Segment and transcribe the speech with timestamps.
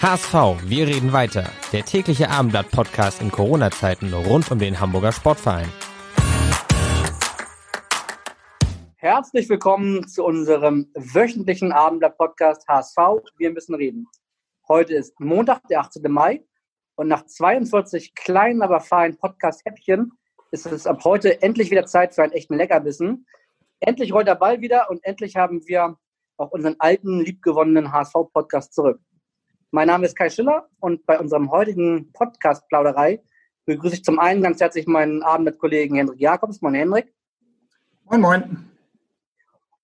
[0.00, 1.50] HSV, wir reden weiter.
[1.72, 5.66] Der tägliche Abendblatt-Podcast in Corona-Zeiten rund um den Hamburger Sportverein.
[8.94, 12.96] Herzlich willkommen zu unserem wöchentlichen Abendblatt-Podcast HSV.
[13.38, 14.06] Wir müssen reden.
[14.68, 16.08] Heute ist Montag, der 18.
[16.12, 16.44] Mai.
[16.94, 20.12] Und nach 42 kleinen, aber feinen Podcast-Häppchen
[20.52, 23.26] ist es ab heute endlich wieder Zeit für einen echten Leckerbissen.
[23.80, 25.96] Endlich rollt der Ball wieder und endlich haben wir
[26.36, 29.00] auch unseren alten, liebgewonnenen HSV-Podcast zurück.
[29.70, 33.20] Mein Name ist Kai Schiller und bei unserem heutigen Podcast-Plauderei
[33.66, 36.62] begrüße ich zum einen ganz herzlich meinen Abendblatt-Kollegen Hendrik Jakobs.
[36.62, 37.12] Moin, Hendrik.
[38.04, 38.70] Moin, moin.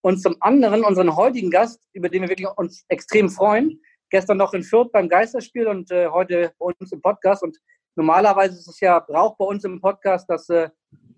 [0.00, 3.78] Und zum anderen unseren heutigen Gast, über den wir wirklich uns extrem freuen.
[4.08, 7.42] Gestern noch in Fürth beim Geisterspiel und äh, heute bei uns im Podcast.
[7.42, 7.58] Und
[7.94, 10.70] normalerweise ist es ja Brauch bei uns im Podcast, dass äh,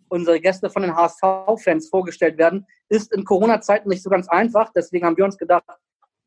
[0.08, 2.66] unsere Gäste von den HSV-Fans vorgestellt werden.
[2.88, 4.72] Ist in Corona-Zeiten nicht so ganz einfach.
[4.74, 5.62] Deswegen haben wir uns gedacht,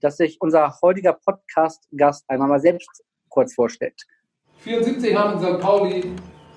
[0.01, 4.01] dass sich unser heutiger Podcast-Gast einmal mal selbst kurz vorstellt.
[4.59, 5.59] 74 haben in St.
[5.59, 6.11] Pauli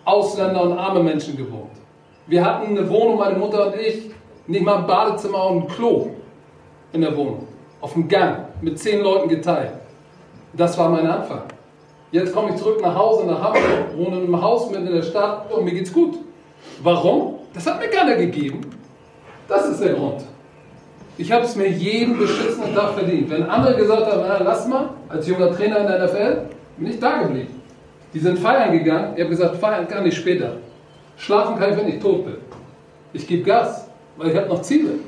[0.05, 1.71] Ausländer und arme Menschen gewohnt.
[2.27, 4.11] Wir hatten eine Wohnung, meine Mutter und ich,
[4.47, 6.11] nicht mal ein Badezimmer und ein Klo
[6.93, 7.47] in der Wohnung.
[7.81, 9.73] Auf dem Gang, mit zehn Leuten geteilt.
[10.53, 11.45] Das war mein Anfang.
[12.11, 15.03] Jetzt komme ich zurück nach Hause, nach Hamburg, wohne in einem Haus mitten in der
[15.03, 16.19] Stadt und mir geht's gut.
[16.83, 17.39] Warum?
[17.55, 18.61] Das hat mir keiner gegeben.
[19.49, 20.23] Das ist der Grund.
[21.19, 23.29] Ich habe es mir jeden beschissenen Tag verdient.
[23.29, 26.47] Wenn andere gesagt haben, lass mal, als junger Trainer in der NFL,
[26.79, 27.61] bin ich da geblieben.
[28.15, 29.13] Die sind feiern gegangen.
[29.15, 30.57] Ich habe gesagt, feiern kann ich später.
[31.17, 32.37] Schlafen kann ich, wenn ich tot bin.
[33.13, 35.01] Ich gebe Gas, weil ich habe noch Ziele.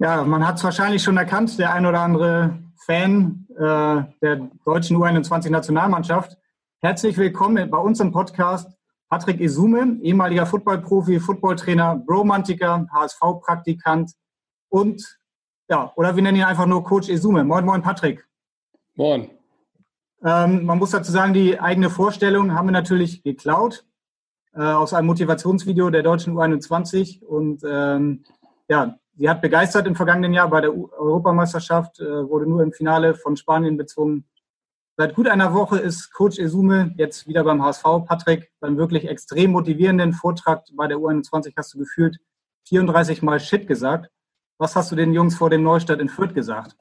[0.00, 4.96] Ja, man hat es wahrscheinlich schon erkannt, der ein oder andere Fan äh, der deutschen
[4.96, 6.36] U21-Nationalmannschaft.
[6.80, 8.68] Herzlich willkommen bei uns im Podcast
[9.08, 14.12] Patrick Isume, ehemaliger Footballprofi, Footballtrainer, Romantiker, HSV-Praktikant,
[14.68, 15.18] und
[15.68, 17.44] ja, oder wir nennen ihn einfach nur Coach Esume.
[17.44, 18.26] Moin, moin, Patrick.
[18.94, 19.30] Moin.
[20.24, 23.84] Ähm, man muss dazu sagen, die eigene Vorstellung haben wir natürlich geklaut
[24.54, 28.24] äh, aus einem Motivationsvideo der deutschen U21 und ähm,
[28.68, 32.72] ja, sie hat begeistert im vergangenen Jahr bei der U Europameisterschaft, äh, wurde nur im
[32.72, 34.24] Finale von Spanien bezwungen.
[34.96, 37.84] Seit gut einer Woche ist Coach Esume jetzt wieder beim HSV.
[38.04, 42.18] Patrick, beim wirklich extrem motivierenden Vortrag bei der U21 hast du gefühlt
[42.66, 44.10] 34 Mal Shit gesagt.
[44.58, 46.76] Was hast du den Jungs vor dem Neustadt in Fürth gesagt?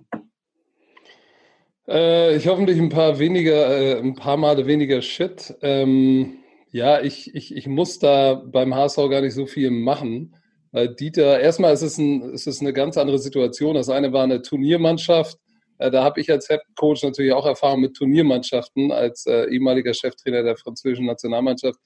[1.87, 5.55] Äh, ich hoffentlich ein paar weniger, äh, ein paar Male weniger Shit.
[5.61, 6.39] Ähm,
[6.71, 10.35] ja, ich, ich, ich muss da beim HSV gar nicht so viel machen.
[10.71, 13.75] Weil Dieter, erstmal ist es, ein, ist es eine ganz andere Situation.
[13.75, 15.37] Das eine war eine Turniermannschaft.
[15.77, 19.93] Äh, da habe ich als Head Coach natürlich auch Erfahrung mit Turniermannschaften als äh, ehemaliger
[19.93, 21.79] Cheftrainer der französischen Nationalmannschaft.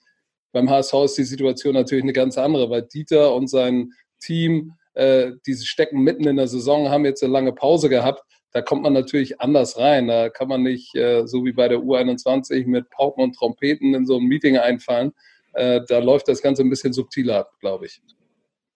[0.54, 3.92] Beim HSV ist die Situation natürlich eine ganz andere, weil Dieter und sein
[4.22, 8.24] Team äh, die stecken mitten in der Saison, haben jetzt eine lange Pause gehabt.
[8.52, 10.08] Da kommt man natürlich anders rein.
[10.08, 14.06] Da kann man nicht äh, so wie bei der U21 mit Pauken und Trompeten in
[14.06, 15.14] so ein Meeting einfallen.
[15.54, 18.02] Äh, da läuft das Ganze ein bisschen subtiler ab, glaube ich.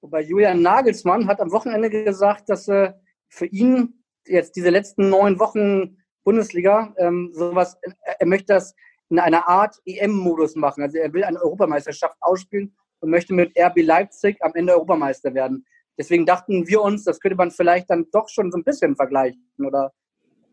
[0.01, 2.93] Wobei Julian Nagelsmann hat am Wochenende gesagt, dass äh,
[3.27, 7.77] für ihn jetzt diese letzten neun Wochen Bundesliga ähm, sowas,
[8.19, 8.75] er möchte das
[9.09, 10.83] in einer Art EM-Modus machen.
[10.83, 15.65] Also er will eine Europameisterschaft ausspielen und möchte mit RB Leipzig am Ende Europameister werden.
[15.97, 19.41] Deswegen dachten wir uns, das könnte man vielleicht dann doch schon so ein bisschen vergleichen
[19.65, 19.93] oder,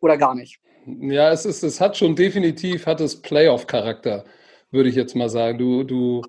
[0.01, 0.61] oder gar nicht.
[0.87, 4.25] Ja, es, ist, es hat schon definitiv, hat es Playoff-Charakter,
[4.71, 5.59] würde ich jetzt mal sagen.
[5.59, 6.23] Du, du,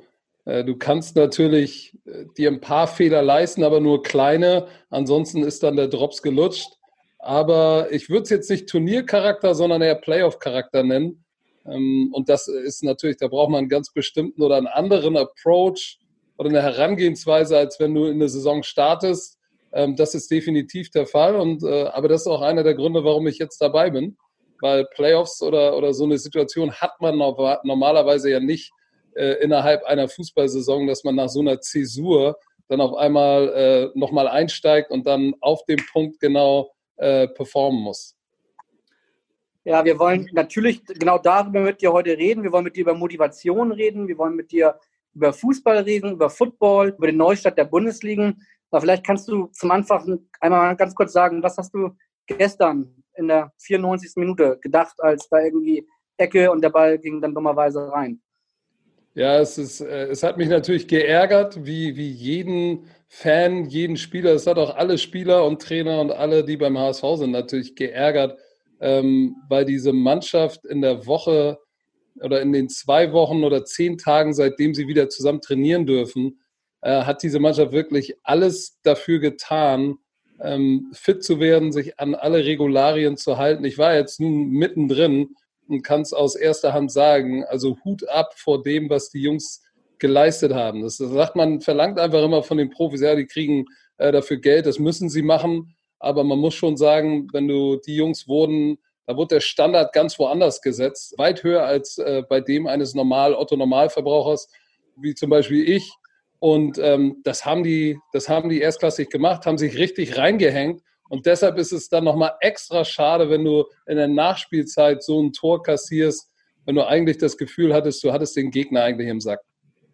[0.45, 4.67] äh, du kannst natürlich äh, dir ein paar Fehler leisten, aber nur kleine.
[4.89, 6.77] Ansonsten ist dann der Drops gelutscht.
[7.19, 11.23] Aber ich würde es jetzt nicht Turniercharakter, sondern eher Playoff-Charakter nennen.
[11.65, 15.99] Ähm, und das ist natürlich, da braucht man einen ganz bestimmten oder einen anderen Approach
[16.37, 19.39] oder eine Herangehensweise, als wenn du in der Saison startest.
[19.71, 21.35] Ähm, das ist definitiv der Fall.
[21.35, 24.17] Und, äh, aber das ist auch einer der Gründe, warum ich jetzt dabei bin.
[24.61, 28.71] Weil Playoffs oder, oder so eine Situation hat man normalerweise ja nicht
[29.15, 32.37] äh, innerhalb einer Fußballsaison, dass man nach so einer Zäsur
[32.69, 33.49] dann auf einmal
[33.93, 38.15] äh, nochmal einsteigt und dann auf dem Punkt genau äh, performen muss.
[39.65, 42.43] Ja, wir wollen natürlich genau darüber mit dir heute reden.
[42.43, 44.07] Wir wollen mit dir über Motivation reden.
[44.07, 44.77] Wir wollen mit dir
[45.13, 48.45] über Fußball reden, über Football, über den Neustart der Bundesligen.
[48.71, 51.91] Aber vielleicht kannst du zum Anfang einmal ganz kurz sagen, was hast du
[52.25, 54.13] gestern in der 94.
[54.15, 55.87] Minute gedacht, als da irgendwie
[56.17, 58.21] Ecke und der Ball ging dann dummerweise rein?
[59.15, 64.31] Ja, es, ist, äh, es hat mich natürlich geärgert, wie, wie jeden Fan, jeden Spieler.
[64.31, 68.39] Es hat auch alle Spieler und Trainer und alle, die beim HSV sind, natürlich geärgert,
[68.79, 71.59] ähm, weil diese Mannschaft in der Woche
[72.21, 76.39] oder in den zwei Wochen oder zehn Tagen, seitdem sie wieder zusammen trainieren dürfen,
[76.81, 79.95] äh, hat diese Mannschaft wirklich alles dafür getan,
[80.41, 83.65] ähm, fit zu werden, sich an alle Regularien zu halten.
[83.65, 85.35] Ich war jetzt nun mittendrin
[85.67, 87.43] und kann es aus erster Hand sagen.
[87.45, 89.63] Also Hut ab vor dem, was die Jungs
[89.99, 90.81] geleistet haben.
[90.81, 93.65] Das, sagt man, verlangt einfach immer von den Profis, ja, die kriegen
[93.97, 95.75] äh, dafür Geld, das müssen sie machen.
[95.99, 100.17] Aber man muss schon sagen, wenn du die Jungs wurden, da wurde der Standard ganz
[100.19, 104.47] woanders gesetzt, weit höher als äh, bei dem eines normal Otto Normalverbrauchers,
[104.95, 105.91] wie zum Beispiel ich.
[106.39, 110.81] Und ähm, das haben die, das haben die erstklassig gemacht, haben sich richtig reingehängt
[111.13, 115.31] und deshalb ist es dann nochmal extra schade, wenn du in der Nachspielzeit so ein
[115.31, 116.31] Tor kassierst,
[116.65, 119.39] wenn du eigentlich das Gefühl hattest, du hattest den Gegner eigentlich im Sack.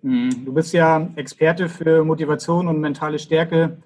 [0.01, 0.45] Mhm.
[0.45, 3.81] Du bist ja Experte für Motivation und mentale Stärke.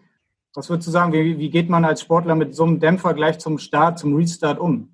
[0.53, 3.39] Was würdest du sagen, wie, wie geht man als Sportler mit so einem Dämpfer gleich
[3.39, 4.92] zum Start, zum Restart um?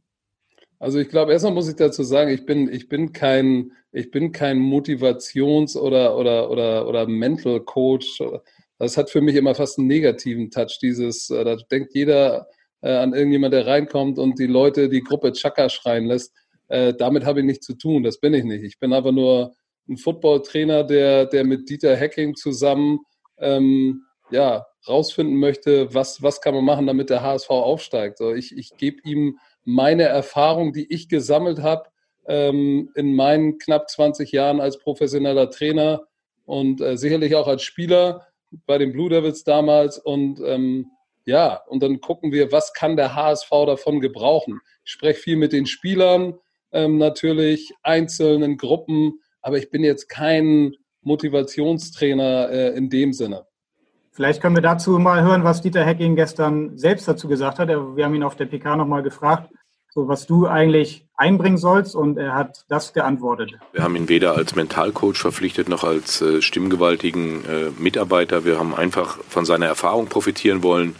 [0.80, 4.32] Also ich glaube, erstmal muss ich dazu sagen, ich bin, ich bin kein, ich bin
[4.32, 8.22] kein Motivations- oder, oder, oder, oder Mental Coach
[8.80, 10.80] das hat für mich immer fast einen negativen Touch.
[10.82, 12.48] Dieses, äh, da denkt jeder
[12.82, 16.34] äh, an irgendjemand, der reinkommt und die Leute, die Gruppe Chaka schreien lässt.
[16.70, 18.04] Äh, damit habe ich nichts zu tun.
[18.04, 18.64] Das bin ich nicht.
[18.64, 19.54] Ich bin aber nur
[19.90, 23.00] ein Footballtrainer, der, der mit Dieter Hacking zusammen
[23.38, 28.20] ähm, ja, rausfinden möchte, was, was kann man machen, damit der HSV aufsteigt.
[28.20, 31.90] So, ich ich gebe ihm meine Erfahrung, die ich gesammelt habe
[32.28, 36.02] ähm, in meinen knapp 20 Jahren als professioneller Trainer
[36.46, 38.28] und äh, sicherlich auch als Spieler
[38.66, 40.88] bei den Blue Devils damals und ähm,
[41.26, 44.60] ja, und dann gucken wir, was kann der HSV davon gebrauchen.
[44.84, 46.40] Ich spreche viel mit den Spielern,
[46.72, 53.46] ähm, natürlich einzeln in Gruppen, aber ich bin jetzt kein Motivationstrainer äh, in dem Sinne.
[54.12, 57.70] Vielleicht können wir dazu mal hören, was Dieter Hecking gestern selbst dazu gesagt hat.
[57.70, 59.50] Wir haben ihn auf der PK nochmal gefragt,
[59.94, 63.52] so was du eigentlich einbringen sollst und er hat das geantwortet.
[63.74, 68.46] Wir haben ihn weder als Mentalcoach verpflichtet noch als äh, stimmgewaltigen äh, Mitarbeiter.
[68.46, 70.96] Wir haben einfach von seiner Erfahrung profitieren wollen.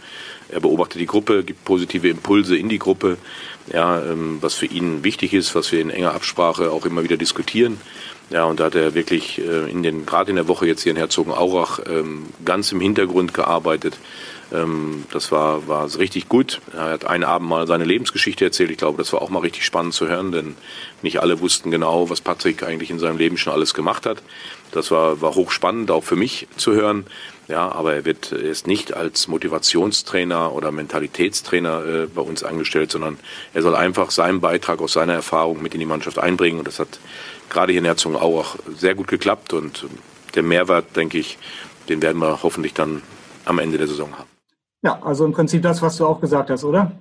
[0.50, 3.16] Er beobachtet die Gruppe, gibt positive Impulse in die Gruppe,
[3.72, 7.16] ja, ähm, was für ihn wichtig ist, was wir in enger Absprache auch immer wieder
[7.16, 7.80] diskutieren.
[8.30, 10.90] Ja, und da hat er wirklich äh, in den, gerade in der Woche jetzt hier
[10.90, 13.98] in Herzogenaurach ähm, ganz im Hintergrund gearbeitet,
[14.50, 16.60] das war, war richtig gut.
[16.72, 18.70] Er hat einen Abend mal seine Lebensgeschichte erzählt.
[18.70, 20.56] Ich glaube, das war auch mal richtig spannend zu hören, denn
[21.02, 24.22] nicht alle wussten genau, was Patrick eigentlich in seinem Leben schon alles gemacht hat.
[24.72, 27.06] Das war, war hochspannend, auch für mich zu hören.
[27.46, 33.18] Ja, aber er wird ist nicht als Motivationstrainer oder Mentalitätstrainer äh, bei uns angestellt, sondern
[33.54, 36.58] er soll einfach seinen Beitrag aus seiner Erfahrung mit in die Mannschaft einbringen.
[36.58, 37.00] Und das hat
[37.50, 39.52] gerade hier in Herzogenaurach sehr gut geklappt.
[39.52, 39.86] Und
[40.34, 41.38] der Mehrwert, denke ich,
[41.88, 43.02] den werden wir hoffentlich dann
[43.44, 44.39] am Ende der Saison haben.
[44.82, 46.92] Ja, also im Prinzip das, was du auch gesagt hast, oder?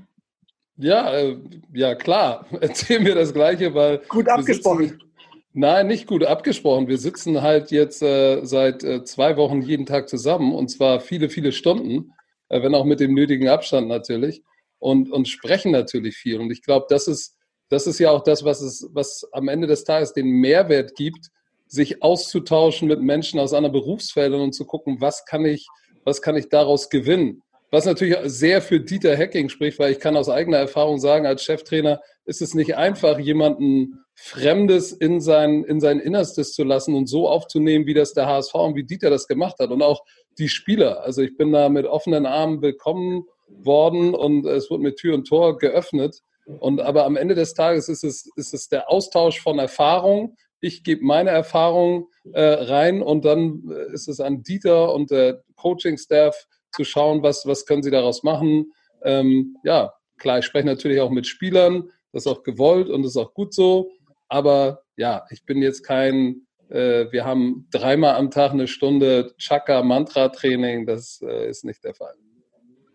[0.78, 1.38] Ja, äh,
[1.74, 2.46] ja klar.
[2.62, 4.00] Erzählen wir das Gleiche, weil.
[4.10, 4.90] Gut abgesprochen.
[4.90, 5.12] Sitzen,
[5.54, 6.88] nein, nicht gut abgesprochen.
[6.88, 11.30] Wir sitzen halt jetzt äh, seit äh, zwei Wochen jeden Tag zusammen und zwar viele,
[11.30, 12.14] viele Stunden,
[12.50, 14.44] äh, wenn auch mit dem nötigen Abstand natürlich
[14.80, 16.40] und, und sprechen natürlich viel.
[16.40, 17.36] Und ich glaube, das ist,
[17.70, 21.28] das ist ja auch das, was es, was am Ende des Tages den Mehrwert gibt,
[21.68, 25.68] sich auszutauschen mit Menschen aus anderen Berufsfeldern und zu gucken, was kann ich,
[26.04, 27.44] was kann ich daraus gewinnen?
[27.72, 31.44] Was natürlich sehr für Dieter Hacking spricht, weil ich kann aus eigener Erfahrung sagen, als
[31.44, 37.08] Cheftrainer ist es nicht einfach, jemanden Fremdes in sein, in sein Innerstes zu lassen und
[37.08, 39.70] so aufzunehmen, wie das der HSV und wie Dieter das gemacht hat.
[39.70, 40.04] Und auch
[40.40, 41.04] die Spieler.
[41.04, 45.28] Also ich bin da mit offenen Armen willkommen worden und es wurde mit Tür und
[45.28, 46.22] Tor geöffnet.
[46.46, 50.36] Und aber am Ende des Tages ist es, ist es der Austausch von Erfahrung.
[50.60, 56.48] Ich gebe meine Erfahrung äh, rein und dann ist es an Dieter und der Coaching-Staff
[56.72, 58.72] zu schauen, was, was können sie daraus machen.
[59.04, 63.12] Ähm, ja, klar, ich spreche natürlich auch mit Spielern, das ist auch gewollt und das
[63.12, 63.92] ist auch gut so.
[64.28, 70.86] Aber ja, ich bin jetzt kein, äh, wir haben dreimal am Tag eine Stunde Chakra-Mantra-Training,
[70.86, 72.16] das äh, ist nicht der Fall.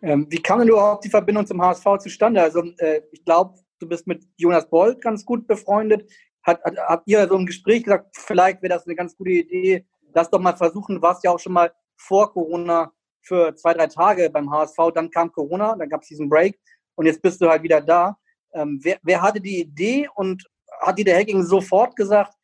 [0.03, 2.43] Ähm, wie kam denn überhaupt die Verbindung zum HSV zustande?
[2.43, 6.11] Also äh, ich glaube, du bist mit Jonas Bolt ganz gut befreundet.
[6.43, 9.87] Hat, hat, habt ihr so im Gespräch gesagt, vielleicht wäre das eine ganz gute Idee,
[10.13, 12.93] lass doch mal versuchen, warst ja auch schon mal vor Corona
[13.25, 16.59] für zwei, drei Tage beim HSV, dann kam Corona, dann gab es diesen Break
[16.95, 18.17] und jetzt bist du halt wieder da.
[18.53, 20.45] Ähm, wer, wer, hatte die Idee und
[20.81, 22.35] hat die der Hacking sofort gesagt,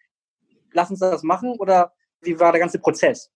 [0.72, 3.30] lass uns das machen oder wie war der ganze Prozess?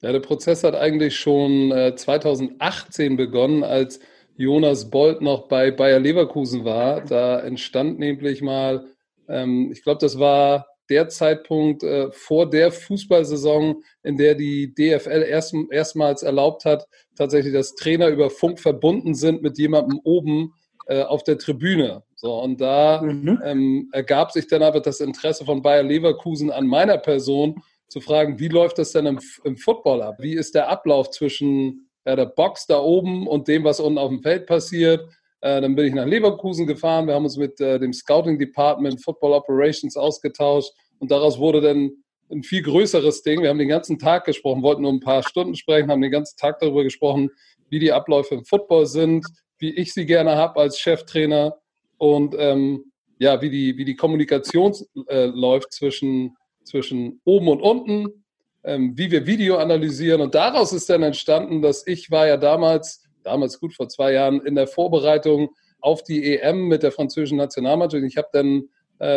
[0.00, 4.00] Ja, der Prozess hat eigentlich schon äh, 2018 begonnen, als
[4.36, 7.02] Jonas Bolt noch bei Bayer Leverkusen war.
[7.02, 8.86] Da entstand nämlich mal,
[9.28, 15.24] ähm, ich glaube, das war der Zeitpunkt äh, vor der Fußballsaison, in der die DFL
[15.28, 20.52] erst, erstmals erlaubt hat, tatsächlich, dass Trainer über Funk verbunden sind mit jemandem oben
[20.86, 22.02] äh, auf der Tribüne.
[22.14, 23.40] So, und da mhm.
[23.44, 28.38] ähm, ergab sich dann aber das Interesse von Bayer Leverkusen an meiner Person, zu fragen,
[28.38, 30.16] wie läuft das denn im, im Football ab?
[30.18, 34.08] Wie ist der Ablauf zwischen ja, der Box da oben und dem, was unten auf
[34.08, 35.06] dem Feld passiert?
[35.42, 37.06] Äh, dann bin ich nach Leverkusen gefahren.
[37.06, 40.72] Wir haben uns mit äh, dem Scouting Department Football Operations ausgetauscht
[41.02, 41.90] und daraus wurde dann
[42.30, 43.42] ein viel größeres Ding.
[43.42, 46.38] Wir haben den ganzen Tag gesprochen, wollten nur ein paar Stunden sprechen, haben den ganzen
[46.38, 47.30] Tag darüber gesprochen,
[47.68, 49.26] wie die Abläufe im Football sind,
[49.58, 51.56] wie ich sie gerne habe als Cheftrainer
[51.98, 54.72] und ähm, ja, wie die, wie die Kommunikation
[55.08, 58.24] äh, läuft zwischen zwischen oben und unten,
[58.62, 60.20] ähm, wie wir Video analysieren.
[60.20, 64.40] Und daraus ist dann entstanden, dass ich war ja damals, damals gut vor zwei Jahren,
[64.46, 68.04] in der Vorbereitung auf die EM mit der französischen Nationalmannschaft.
[68.04, 68.68] Ich habe dann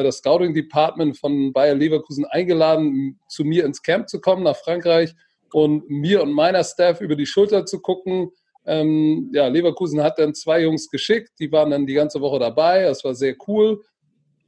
[0.04, 5.14] das Scouting Department von Bayer Leverkusen eingeladen, zu mir ins Camp zu kommen nach Frankreich
[5.54, 8.32] und mir und meiner Staff über die Schulter zu gucken.
[8.66, 12.84] Ähm, ja, Leverkusen hat dann zwei Jungs geschickt, die waren dann die ganze Woche dabei.
[12.84, 13.84] Das war sehr cool.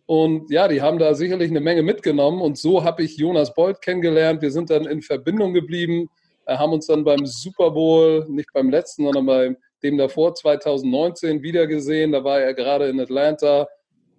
[0.07, 2.41] Und ja, die haben da sicherlich eine Menge mitgenommen.
[2.41, 4.41] Und so habe ich Jonas Bolt kennengelernt.
[4.41, 6.09] Wir sind dann in Verbindung geblieben,
[6.45, 11.43] äh, haben uns dann beim Super Bowl, nicht beim letzten, sondern beim dem davor 2019
[11.43, 12.13] wiedergesehen.
[12.13, 13.67] Da war er gerade in Atlanta.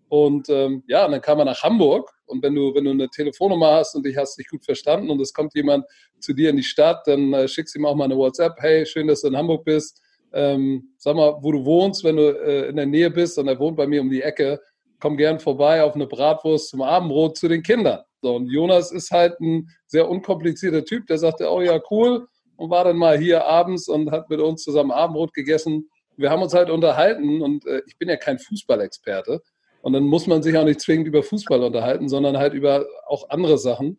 [0.08, 2.10] Und ähm, ja, und dann kam er nach Hamburg.
[2.26, 5.20] Und wenn du, wenn du eine Telefonnummer hast und dich hast dich gut verstanden und
[5.20, 5.84] es kommt jemand
[6.20, 8.56] zu dir in die Stadt, dann äh, schickst du ihm auch mal eine WhatsApp.
[8.58, 10.00] Hey, schön, dass du in Hamburg bist.
[10.32, 13.38] Ähm, sag mal, wo du wohnst, wenn du äh, in der Nähe bist.
[13.38, 14.60] Und er wohnt bei mir um die Ecke
[15.00, 18.00] komm gern vorbei auf eine Bratwurst zum Abendbrot zu den Kindern.
[18.20, 22.70] So, und Jonas ist halt ein sehr unkomplizierter Typ, der sagte, oh ja, cool, und
[22.70, 25.88] war dann mal hier abends und hat mit uns zusammen Abendbrot gegessen.
[26.16, 29.40] Wir haben uns halt unterhalten und äh, ich bin ja kein Fußballexperte.
[29.88, 33.30] Und dann muss man sich auch nicht zwingend über Fußball unterhalten, sondern halt über auch
[33.30, 33.98] andere Sachen.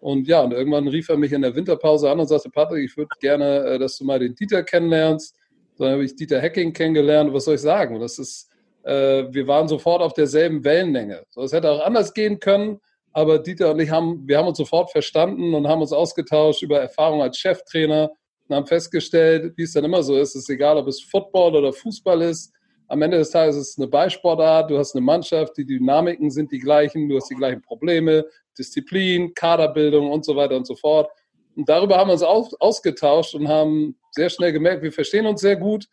[0.00, 2.96] Und ja, und irgendwann rief er mich in der Winterpause an und sagte, Patrick, ich
[2.96, 5.36] würde gerne, äh, dass du mal den Dieter kennenlernst.
[5.78, 7.32] Dann habe ich Dieter Hacking kennengelernt.
[7.32, 8.00] Was soll ich sagen?
[8.00, 8.48] Das ist
[8.88, 11.24] äh, wir waren sofort auf derselben Wellenlänge.
[11.28, 12.80] So, es hätte auch anders gehen können,
[13.12, 16.80] aber Dieter und ich haben, wir haben uns sofort verstanden und haben uns ausgetauscht über
[16.80, 18.10] Erfahrung als Cheftrainer
[18.48, 21.56] und haben festgestellt, wie es dann immer so ist, es ist egal, ob es Football
[21.56, 22.52] oder Fußball ist.
[22.88, 26.50] Am Ende des Tages ist es eine Beisportart, du hast eine Mannschaft, die Dynamiken sind
[26.50, 28.24] die gleichen, du hast die gleichen Probleme,
[28.58, 31.10] Disziplin, Kaderbildung und so weiter und so fort.
[31.54, 35.56] Und darüber haben wir uns ausgetauscht und haben sehr schnell gemerkt, wir verstehen uns sehr
[35.56, 35.86] gut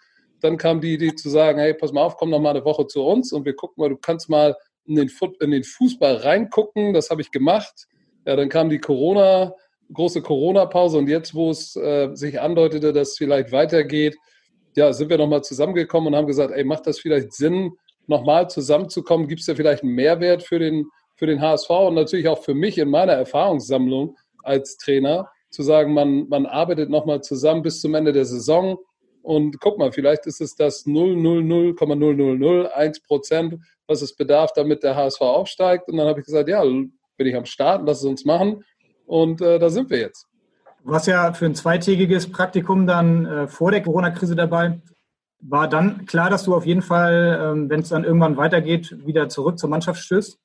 [0.45, 2.87] dann kam die Idee zu sagen, hey, pass mal auf, komm noch mal eine Woche
[2.87, 6.17] zu uns und wir gucken mal, du kannst mal in den, Foot, in den Fußball
[6.17, 6.93] reingucken.
[6.93, 7.87] Das habe ich gemacht.
[8.25, 9.53] Ja, dann kam die Corona,
[9.91, 14.15] große Corona-Pause und jetzt, wo es äh, sich andeutete, dass es vielleicht weitergeht,
[14.75, 17.73] ja, sind wir nochmal zusammengekommen und haben gesagt, ey, macht das vielleicht Sinn,
[18.07, 19.27] nochmal zusammenzukommen?
[19.27, 22.53] Gibt es da vielleicht einen Mehrwert für den, für den HSV und natürlich auch für
[22.53, 27.95] mich in meiner Erfahrungssammlung als Trainer, zu sagen, man, man arbeitet nochmal zusammen bis zum
[27.95, 28.77] Ende der Saison
[29.25, 33.55] und guck mal, vielleicht ist es das 0,00,0001 Prozent,
[33.87, 35.87] was es bedarf, damit der HSV aufsteigt.
[35.87, 38.63] Und dann habe ich gesagt, ja, bin ich am Start, lass es uns machen.
[39.07, 40.27] Und äh, da sind wir jetzt.
[40.85, 44.79] Du warst ja für ein zweitägiges Praktikum dann äh, vor der Corona-Krise dabei.
[45.41, 49.27] War dann klar, dass du auf jeden Fall, ähm, wenn es dann irgendwann weitergeht, wieder
[49.27, 50.37] zurück zur Mannschaft stößt?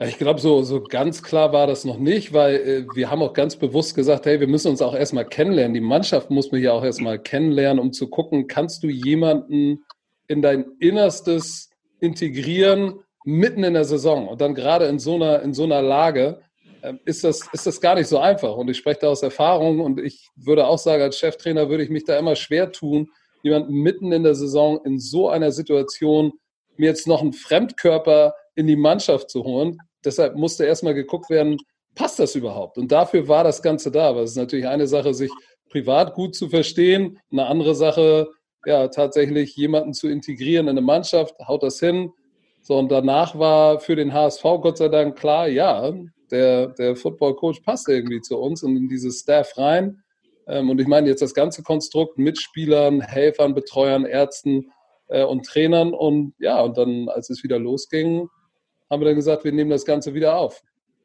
[0.00, 3.34] Ich glaube, so, so ganz klar war das noch nicht, weil äh, wir haben auch
[3.34, 5.74] ganz bewusst gesagt, hey, wir müssen uns auch erstmal kennenlernen.
[5.74, 9.84] Die Mannschaft muss mich ja auch erstmal kennenlernen, um zu gucken, kannst du jemanden
[10.26, 11.70] in dein Innerstes
[12.00, 16.40] integrieren, mitten in der Saison und dann gerade in so einer, in so einer Lage,
[17.04, 18.56] ist, das, ist das gar nicht so einfach.
[18.56, 21.90] Und ich spreche da aus Erfahrung und ich würde auch sagen, als Cheftrainer würde ich
[21.90, 23.10] mich da immer schwer tun,
[23.42, 26.32] jemanden mitten in der Saison in so einer Situation
[26.76, 29.78] mir jetzt noch einen Fremdkörper in die Mannschaft zu holen.
[30.04, 31.58] Deshalb musste erstmal geguckt werden,
[31.94, 32.78] passt das überhaupt?
[32.78, 34.08] Und dafür war das Ganze da.
[34.08, 35.30] Aber es ist natürlich eine Sache, sich
[35.70, 38.28] privat gut zu verstehen, eine andere Sache,
[38.66, 42.12] ja, tatsächlich jemanden zu integrieren in eine Mannschaft, haut das hin.
[42.62, 45.92] So, und danach war für den HSV Gott sei Dank klar, ja,
[46.34, 50.02] der, der Football Coach passt irgendwie zu uns und in dieses Staff rein.
[50.48, 54.72] Ähm, und ich meine jetzt das ganze Konstrukt mit Spielern, Helfern, Betreuern, Ärzten
[55.08, 55.94] äh, und Trainern.
[55.94, 58.28] Und ja, und dann, als es wieder losging,
[58.90, 60.60] haben wir dann gesagt, wir nehmen das Ganze wieder auf.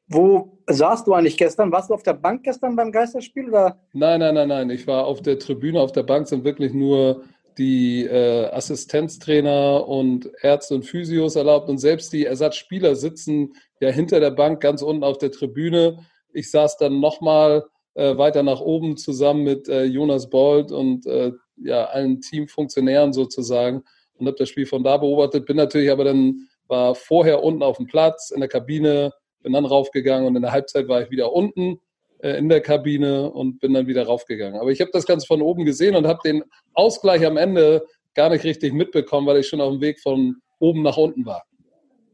[0.08, 1.72] Wo saßt du eigentlich gestern?
[1.72, 3.50] Warst du auf der Bank gestern beim Geisterspiel?
[3.50, 3.78] Oder?
[3.94, 4.70] Nein, nein, nein, nein.
[4.72, 5.80] Ich war auf der Tribüne.
[5.80, 7.24] Auf der Bank sind wirklich nur
[7.60, 11.70] die äh, Assistenztrainer und Ärzte und Physios erlaubt.
[11.70, 16.00] Und selbst die Ersatzspieler sitzen ja hinter der Bank ganz unten auf der Tribüne.
[16.34, 21.34] Ich saß dann nochmal äh, weiter nach oben zusammen mit äh, Jonas Bold und äh,
[21.58, 25.46] ja, allen Teamfunktionären sozusagen und habe das Spiel von da beobachtet.
[25.46, 29.12] Bin natürlich aber dann, war vorher unten auf dem Platz in der Kabine,
[29.44, 31.82] bin dann raufgegangen und in der Halbzeit war ich wieder unten
[32.22, 34.60] in der Kabine und bin dann wieder raufgegangen.
[34.60, 38.30] Aber ich habe das Ganze von oben gesehen und habe den Ausgleich am Ende gar
[38.30, 41.44] nicht richtig mitbekommen, weil ich schon auf dem Weg von oben nach unten war.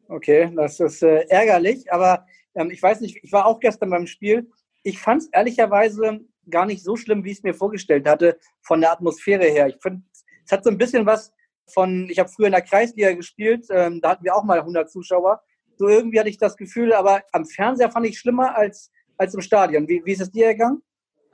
[0.07, 4.05] Okay, das ist äh, ärgerlich, aber ähm, ich weiß nicht, ich war auch gestern beim
[4.05, 4.47] Spiel.
[4.83, 6.19] Ich fand es ehrlicherweise
[6.50, 9.67] gar nicht so schlimm, wie ich es mir vorgestellt hatte, von der Atmosphäre her.
[9.67, 10.03] Ich finde,
[10.45, 11.33] es hat so ein bisschen was
[11.74, 14.89] von, ich habe früher in der Kreisliga gespielt, ähm, da hatten wir auch mal 100
[14.91, 15.41] Zuschauer.
[15.77, 19.41] So irgendwie hatte ich das Gefühl, aber am Fernseher fand ich schlimmer als, als im
[19.41, 19.88] Stadion.
[19.88, 20.81] Wie, wie ist es dir ergangen?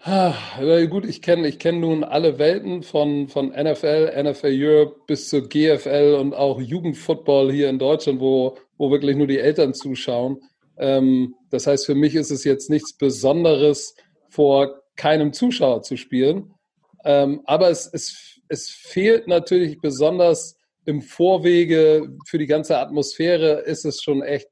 [0.04, 0.34] Ah,
[0.90, 5.48] gut, ich kenne ich kenn nun alle Welten von, von NFL, NFL Europe bis zur
[5.48, 10.42] GFL und auch Jugendfootball hier in Deutschland, wo, wo wirklich nur die Eltern zuschauen.
[10.78, 13.96] Ähm, das heißt, für mich ist es jetzt nichts Besonderes,
[14.28, 16.54] vor keinem Zuschauer zu spielen.
[17.04, 23.86] Ähm, aber es, es, es fehlt natürlich besonders im Vorwege für die ganze Atmosphäre, ist
[23.86, 24.50] es schon echt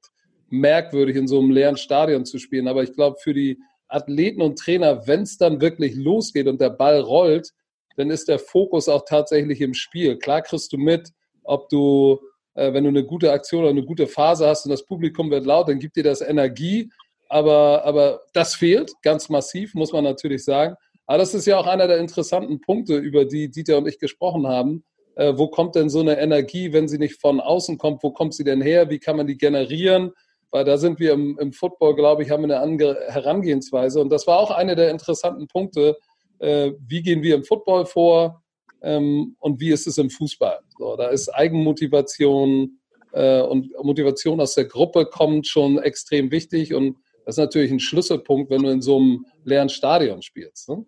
[0.51, 2.67] merkwürdig, in so einem leeren Stadion zu spielen.
[2.67, 6.69] Aber ich glaube, für die Athleten und Trainer, wenn es dann wirklich losgeht und der
[6.69, 7.51] Ball rollt,
[7.97, 10.17] dann ist der Fokus auch tatsächlich im Spiel.
[10.17, 11.09] Klar kriegst du mit,
[11.43, 12.19] ob du,
[12.53, 15.45] äh, wenn du eine gute Aktion oder eine gute Phase hast und das Publikum wird
[15.45, 16.89] laut, dann gibt dir das Energie.
[17.27, 20.75] Aber, aber das fehlt ganz massiv, muss man natürlich sagen.
[21.05, 24.47] Aber das ist ja auch einer der interessanten Punkte, über die Dieter und ich gesprochen
[24.47, 24.83] haben.
[25.15, 28.03] Äh, wo kommt denn so eine Energie, wenn sie nicht von außen kommt?
[28.03, 28.89] Wo kommt sie denn her?
[28.89, 30.11] Wie kann man die generieren?
[30.51, 34.01] Weil da sind wir im, im Football, glaube ich, haben eine andere Herangehensweise.
[34.01, 35.97] Und das war auch einer der interessanten Punkte.
[36.39, 38.41] Äh, wie gehen wir im Football vor
[38.81, 40.59] ähm, und wie ist es im Fußball?
[40.77, 42.79] So, da ist Eigenmotivation
[43.11, 46.73] äh, und Motivation aus der Gruppe kommt schon extrem wichtig.
[46.73, 50.69] Und das ist natürlich ein Schlüsselpunkt, wenn du in so einem leeren Stadion spielst.
[50.69, 50.85] Ne?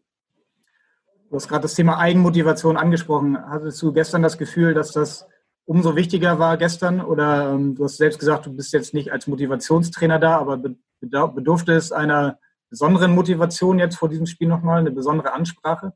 [1.29, 3.37] Du hast gerade das Thema Eigenmotivation angesprochen.
[3.37, 5.27] Hattest du gestern das Gefühl, dass das
[5.65, 7.01] umso wichtiger war gestern?
[7.01, 10.61] Oder ähm, du hast selbst gesagt, du bist jetzt nicht als Motivationstrainer da, aber
[10.99, 15.93] bedurfte es einer besonderen Motivation jetzt vor diesem Spiel nochmal, eine besondere Ansprache?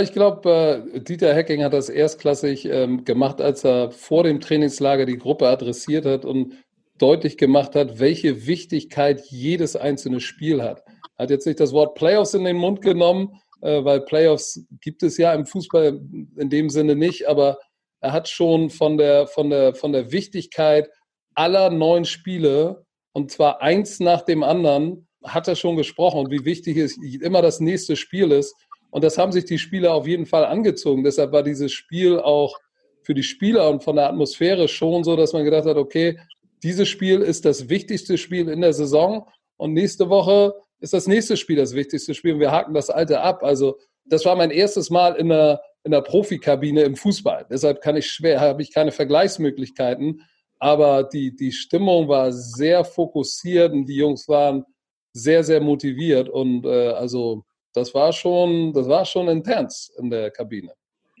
[0.00, 5.04] Ich glaube, äh, Dieter Hecking hat das erstklassig ähm, gemacht, als er vor dem Trainingslager
[5.04, 6.54] die Gruppe adressiert hat und
[6.96, 10.82] deutlich gemacht hat, welche Wichtigkeit jedes einzelne Spiel hat.
[11.18, 15.18] Hat jetzt nicht das Wort Playoffs in den Mund genommen, äh, weil Playoffs gibt es
[15.18, 16.00] ja im Fußball
[16.36, 17.58] in dem Sinne nicht, aber
[18.02, 20.90] er hat schon von der, von der, von der Wichtigkeit
[21.34, 26.76] aller neun Spiele, und zwar eins nach dem anderen, hat er schon gesprochen, wie wichtig
[26.76, 28.54] es immer das nächste Spiel ist.
[28.90, 31.04] Und das haben sich die Spieler auf jeden Fall angezogen.
[31.04, 32.58] Deshalb war dieses Spiel auch
[33.02, 36.18] für die Spieler und von der Atmosphäre schon so, dass man gedacht hat, okay,
[36.62, 41.36] dieses Spiel ist das wichtigste Spiel in der Saison und nächste Woche ist das nächste
[41.36, 43.44] Spiel das wichtigste Spiel und wir haken das alte ab.
[43.44, 47.46] Also das war mein erstes Mal in der, in der Profikabine im Fußball.
[47.50, 50.22] Deshalb kann ich schwer, habe ich keine Vergleichsmöglichkeiten.
[50.58, 54.64] Aber die, die Stimmung war sehr fokussiert und die Jungs waren
[55.12, 56.28] sehr, sehr motiviert.
[56.28, 60.72] Und äh, also das war schon, das war schon intens in der Kabine.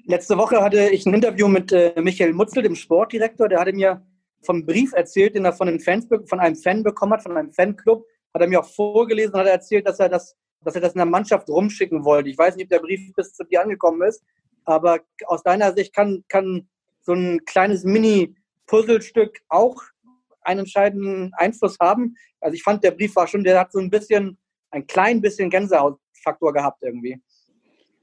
[0.04, 3.48] Letzte Woche hatte ich ein Interview mit äh, Michael Mutzel, dem Sportdirektor.
[3.48, 4.04] Der hatte mir
[4.42, 7.52] vom Brief erzählt, den er von, den Fans, von einem Fan bekommen hat, von einem
[7.52, 8.04] Fanclub.
[8.34, 10.98] Hat er mir auch vorgelesen und hat erzählt, dass er das, dass er das in
[10.98, 12.30] der Mannschaft rumschicken wollte.
[12.30, 14.22] Ich weiß nicht, ob der Brief bis zu dir angekommen ist.
[14.64, 16.68] Aber aus deiner Sicht kann, kann
[17.00, 19.76] so ein kleines Mini-Puzzlestück auch
[20.42, 22.16] einen entscheidenden Einfluss haben.
[22.40, 24.38] Also ich fand, der Brief war schon, der hat so ein bisschen,
[24.70, 27.20] ein klein bisschen Gänsehautfaktor gehabt irgendwie.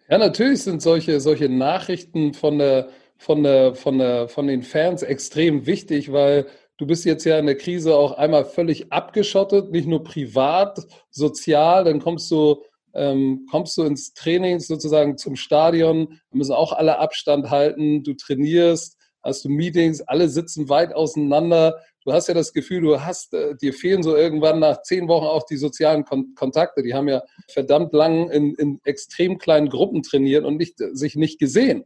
[0.10, 5.04] Ja, natürlich sind solche, solche Nachrichten von der, von der, von der, von den Fans
[5.04, 9.88] extrem wichtig, weil du bist jetzt ja in der Krise auch einmal völlig abgeschottet, nicht
[9.88, 10.80] nur privat,
[11.12, 12.64] sozial, dann kommst du
[13.00, 18.98] ähm, kommst du ins Training sozusagen zum Stadion, müssen auch alle Abstand halten, du trainierst,
[19.24, 21.80] hast du Meetings, alle sitzen weit auseinander.
[22.04, 25.26] Du hast ja das Gefühl, du hast, äh, dir fehlen so irgendwann nach zehn Wochen
[25.26, 26.84] auch die sozialen Kon Kontakte.
[26.84, 31.40] Die haben ja verdammt lang in, in extrem kleinen Gruppen trainiert und nicht, sich nicht
[31.40, 31.86] gesehen.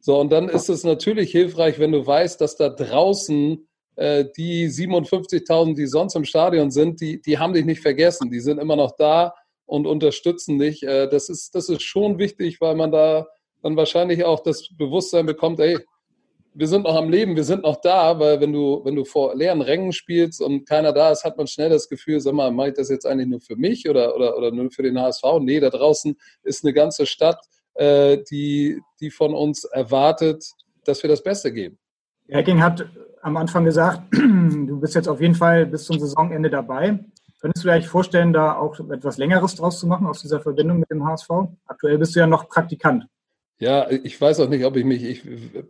[0.00, 4.68] So, und dann ist es natürlich hilfreich, wenn du weißt, dass da draußen äh, die
[4.68, 8.30] 57.000, die sonst im Stadion sind, die, die haben dich nicht vergessen.
[8.30, 9.34] Die sind immer noch da
[9.66, 10.82] und unterstützen dich.
[10.82, 13.26] Äh, das, ist, das ist schon wichtig, weil man da
[13.62, 15.78] dann wahrscheinlich auch das Bewusstsein bekommt, ey,
[16.54, 19.34] wir sind noch am Leben, wir sind noch da, weil wenn du, wenn du vor
[19.34, 22.68] leeren Rängen spielst und keiner da ist, hat man schnell das Gefühl, sag mal, mache
[22.68, 25.22] ich das jetzt eigentlich nur für mich oder, oder, oder nur für den HSV?
[25.40, 27.38] Nee, da draußen ist eine ganze Stadt,
[27.74, 30.44] äh, die, die von uns erwartet,
[30.84, 31.78] dass wir das Beste geben.
[32.30, 32.86] Hacking hat
[33.22, 36.98] am Anfang gesagt, du bist jetzt auf jeden Fall bis zum Saisonende dabei.
[37.42, 40.78] Könntest du dir eigentlich vorstellen, da auch etwas Längeres draus zu machen aus dieser Verbindung
[40.78, 41.28] mit dem HSV?
[41.66, 43.06] Aktuell bist du ja noch Praktikant.
[43.58, 45.22] Ja, ich weiß auch nicht, ob ich mich ich,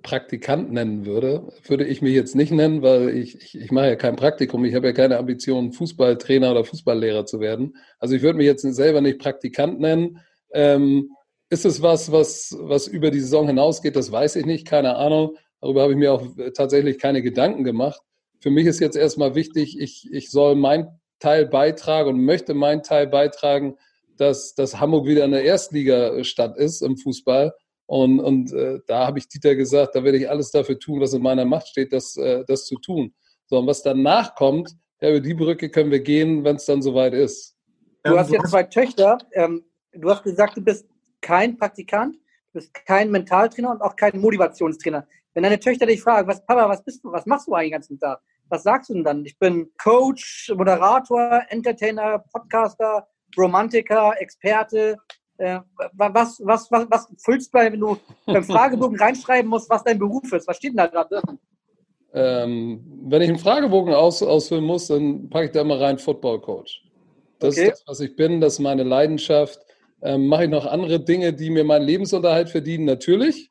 [0.02, 1.48] Praktikant nennen würde.
[1.66, 4.66] Würde ich mich jetzt nicht nennen, weil ich, ich, ich mache ja kein Praktikum.
[4.66, 7.74] Ich habe ja keine Ambition, Fußballtrainer oder Fußballlehrer zu werden.
[7.98, 10.20] Also ich würde mich jetzt selber nicht Praktikant nennen.
[10.52, 11.10] Ähm,
[11.48, 13.96] ist es was, was, was über die Saison hinausgeht?
[13.96, 15.36] Das weiß ich nicht, keine Ahnung.
[15.62, 18.02] Darüber habe ich mir auch tatsächlich keine Gedanken gemacht.
[18.40, 22.82] Für mich ist jetzt erstmal wichtig, ich, ich soll meinen Teil beitragen und möchte meinen
[22.82, 23.76] Teil beitragen,
[24.16, 27.52] dass, dass Hamburg wieder eine Erstligastadt ist im Fußball
[27.86, 31.12] und, und äh, da habe ich Dieter gesagt, da werde ich alles dafür tun, was
[31.12, 33.14] in meiner Macht steht, das, äh, das zu tun.
[33.46, 36.80] So, und was danach kommt, ja, über die Brücke können wir gehen, wenn es dann
[36.80, 37.56] soweit ist.
[38.02, 39.18] Du hast jetzt zwei Töchter.
[39.32, 40.86] Ähm, du hast gesagt, du bist
[41.20, 45.06] kein Praktikant, du bist kein Mentaltrainer und auch kein Motivationstrainer.
[45.34, 47.72] Wenn deine Töchter dich fragen, was, Papa, was bist du, was machst du eigentlich den
[47.72, 48.20] ganzen Tag?
[48.48, 49.24] Was sagst du denn dann?
[49.24, 54.96] Ich bin Coach, Moderator, Entertainer, Podcaster, Romantiker, Experte.
[55.38, 55.60] Äh,
[55.94, 60.32] was, was, was, was füllst du, wenn du beim Fragebogen reinschreiben musst, was dein Beruf
[60.32, 60.46] ist?
[60.46, 61.38] Was steht denn da drin?
[62.14, 66.40] Ähm, wenn ich einen Fragebogen aus, ausfüllen muss, dann packe ich da mal rein Football
[66.40, 66.82] Coach.
[67.38, 67.68] Das okay.
[67.68, 69.60] ist das, was ich bin, das ist meine Leidenschaft.
[70.02, 72.84] Ähm, mache ich noch andere Dinge, die mir meinen Lebensunterhalt verdienen?
[72.84, 73.50] Natürlich.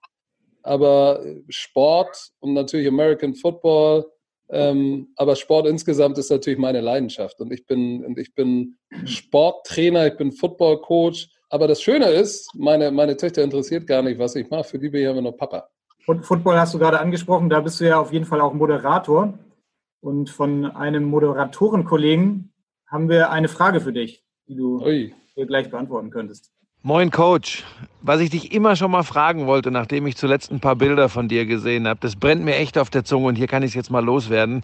[0.64, 4.06] Aber Sport und natürlich American Football,
[4.52, 7.40] ähm, aber Sport insgesamt ist natürlich meine Leidenschaft.
[7.40, 12.50] Und ich bin, und ich bin Sporttrainer, ich bin Football Coach aber das Schöne ist,
[12.56, 14.64] meine, meine Töchter interessiert gar nicht, was ich mache.
[14.64, 15.68] Für die bin ich immer nur Papa.
[16.08, 19.38] Und Football hast du gerade angesprochen, da bist du ja auf jeden Fall auch Moderator.
[20.00, 22.54] Und von einem Moderatorenkollegen
[22.88, 25.14] haben wir eine Frage für dich, die du Ui.
[25.36, 26.54] gleich beantworten könntest.
[26.84, 27.64] Moin Coach,
[28.02, 31.28] was ich dich immer schon mal fragen wollte, nachdem ich zuletzt ein paar Bilder von
[31.28, 33.76] dir gesehen habe, das brennt mir echt auf der Zunge und hier kann ich es
[33.76, 34.64] jetzt mal loswerden.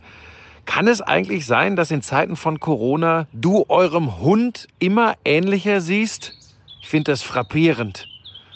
[0.66, 6.34] Kann es eigentlich sein, dass in Zeiten von Corona du eurem Hund immer ähnlicher siehst?
[6.82, 8.08] Ich finde das frappierend.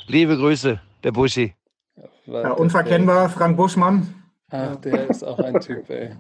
[0.08, 1.54] Liebe Grüße, der Buschi.
[2.26, 4.24] Ja, unverkennbar, Frank Buschmann.
[4.50, 6.16] Ach, der ist auch ein Typ, ey.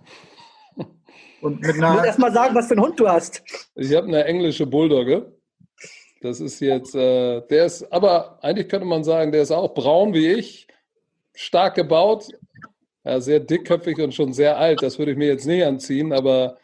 [1.41, 1.89] Und mit einer.
[1.89, 3.43] Ich muss erst mal sagen, was für einen Hund du hast.
[3.73, 5.40] Ich habe eine englische Bulldogge.
[6.21, 10.13] Das ist jetzt, äh, der ist, aber eigentlich könnte man sagen, der ist auch braun
[10.13, 10.67] wie ich,
[11.33, 12.27] stark gebaut,
[13.03, 14.83] ja, sehr dickköpfig und schon sehr alt.
[14.83, 16.57] Das würde ich mir jetzt nicht anziehen, aber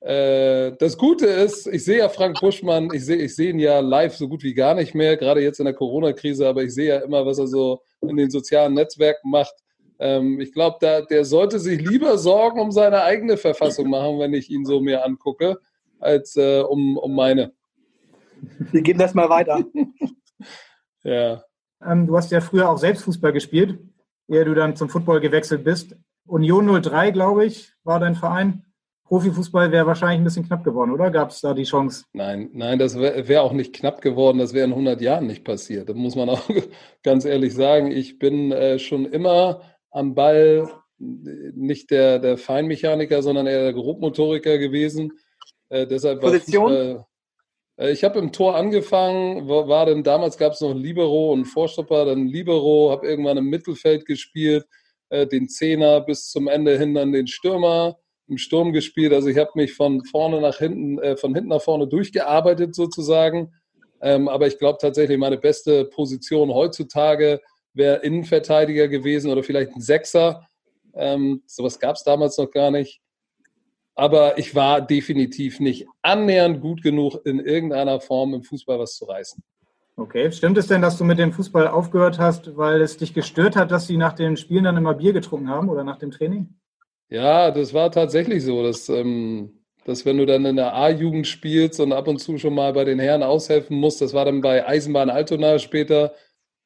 [0.00, 3.80] äh, das Gute ist, ich sehe ja Frank Buschmann, ich sehe ich seh ihn ja
[3.80, 6.88] live so gut wie gar nicht mehr, gerade jetzt in der Corona-Krise, aber ich sehe
[6.88, 9.54] ja immer, was er so in den sozialen Netzwerken macht.
[9.98, 14.50] Ähm, ich glaube, der sollte sich lieber Sorgen um seine eigene Verfassung machen, wenn ich
[14.50, 15.58] ihn so mir angucke,
[16.00, 17.52] als äh, um, um meine.
[18.70, 19.64] Wir geben das mal weiter.
[21.04, 21.42] ja.
[21.84, 23.78] Ähm, du hast ja früher auch selbst Fußball gespielt,
[24.28, 25.96] ehe du dann zum Football gewechselt bist.
[26.26, 28.64] Union 03, glaube ich, war dein Verein.
[29.04, 31.10] Profifußball wäre wahrscheinlich ein bisschen knapp geworden, oder?
[31.10, 32.04] Gab es da die Chance?
[32.14, 34.38] Nein, nein, das wäre wär auch nicht knapp geworden.
[34.38, 35.88] Das wäre in 100 Jahren nicht passiert.
[35.88, 36.48] Das muss man auch
[37.02, 37.90] ganz ehrlich sagen.
[37.90, 44.56] Ich bin äh, schon immer am Ball nicht der, der Feinmechaniker, sondern eher der Grobmotoriker
[44.56, 45.12] gewesen.
[45.68, 46.68] Äh, deshalb Position?
[46.68, 47.06] Fußball,
[47.90, 52.26] ich habe im Tor angefangen, war, denn damals gab es noch Libero und Vorstopper, dann
[52.28, 54.64] Libero, habe irgendwann im Mittelfeld gespielt,
[55.08, 59.12] äh, den Zehner bis zum Ende hin dann den Stürmer im Sturm gespielt.
[59.12, 63.52] Also ich habe mich von vorne nach hinten, äh, von hinten nach vorne durchgearbeitet sozusagen.
[64.00, 67.40] Ähm, aber ich glaube tatsächlich, meine beste Position heutzutage
[67.74, 70.46] wäre Innenverteidiger gewesen oder vielleicht ein Sechser.
[70.94, 73.01] Ähm, sowas gab es damals noch gar nicht.
[73.94, 79.04] Aber ich war definitiv nicht annähernd gut genug, in irgendeiner Form im Fußball was zu
[79.04, 79.42] reißen.
[79.96, 83.56] Okay, stimmt es denn, dass du mit dem Fußball aufgehört hast, weil es dich gestört
[83.56, 86.54] hat, dass sie nach den Spielen dann immer Bier getrunken haben oder nach dem Training?
[87.10, 91.78] Ja, das war tatsächlich so, dass, ähm, dass wenn du dann in der A-Jugend spielst
[91.78, 94.66] und ab und zu schon mal bei den Herren aushelfen musst, das war dann bei
[94.66, 96.14] Eisenbahn Altona später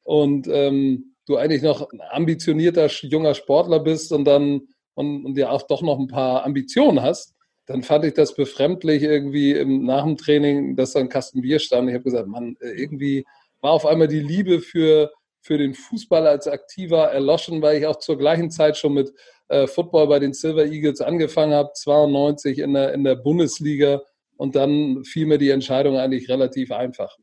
[0.03, 4.61] und ähm, du eigentlich noch ein ambitionierter junger Sportler bist und dann
[4.97, 7.35] und, und ja auch doch noch ein paar Ambitionen hast,
[7.67, 11.59] dann fand ich das befremdlich irgendwie im, nach dem Training, dass da ein Kasten Bier
[11.59, 11.87] stand.
[11.87, 13.23] Ich habe gesagt, Mann, äh, irgendwie
[13.61, 17.97] war auf einmal die Liebe für, für den Fußball als Aktiver erloschen, weil ich auch
[17.97, 19.13] zur gleichen Zeit schon mit
[19.49, 24.01] äh, Football bei den Silver Eagles angefangen habe, 92 in der, in der Bundesliga
[24.35, 27.15] und dann fiel mir die Entscheidung eigentlich relativ einfach.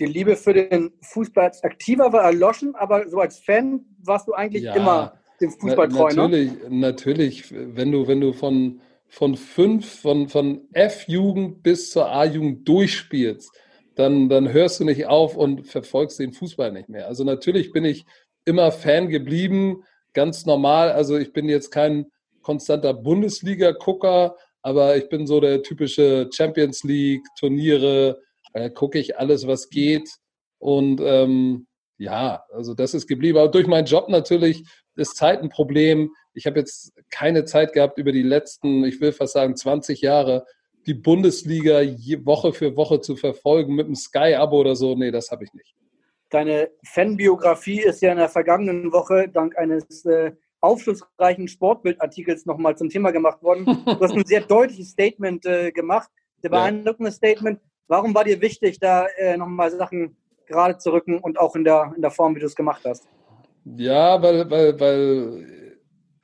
[0.00, 4.32] Die Liebe für den Fußball als Aktiver war erloschen, aber so als Fan warst du
[4.32, 6.14] eigentlich ja, immer dem Fußball treu, ne?
[6.14, 6.70] natürlich, ne?
[6.70, 13.50] Natürlich, wenn du, wenn du von, von fünf, von, von F-Jugend bis zur A-Jugend durchspielst,
[13.94, 17.06] dann, dann hörst du nicht auf und verfolgst den Fußball nicht mehr.
[17.08, 18.06] Also natürlich bin ich
[18.44, 20.90] immer Fan geblieben, ganz normal.
[20.90, 22.06] Also ich bin jetzt kein
[22.42, 28.20] konstanter Bundesliga-Gucker, aber ich bin so der typische Champions League-Turniere,
[28.54, 30.08] äh, gucke ich alles, was geht.
[30.58, 31.66] Und ähm,
[32.02, 33.38] ja, also das ist geblieben.
[33.38, 34.64] Aber durch meinen Job natürlich
[34.96, 36.10] ist Zeit ein Problem.
[36.34, 40.44] Ich habe jetzt keine Zeit gehabt über die letzten, ich will fast sagen, 20 Jahre,
[40.86, 41.80] die Bundesliga
[42.24, 44.96] Woche für Woche zu verfolgen mit einem Sky-Abo oder so.
[44.96, 45.76] Nee, das habe ich nicht.
[46.30, 52.88] Deine Fanbiografie ist ja in der vergangenen Woche dank eines äh, aufschlussreichen Sportbildartikels nochmal zum
[52.88, 53.66] Thema gemacht worden.
[53.84, 56.10] Du hast ein sehr deutliches Statement äh, gemacht,
[56.40, 57.14] sehr beeindruckende ja.
[57.14, 57.60] Statement.
[57.86, 61.92] Warum war dir wichtig, da äh, nochmal Sachen gerade zu rücken und auch in der,
[61.94, 63.06] in der Form, wie du es gemacht hast?
[63.64, 65.62] Ja, weil, weil, weil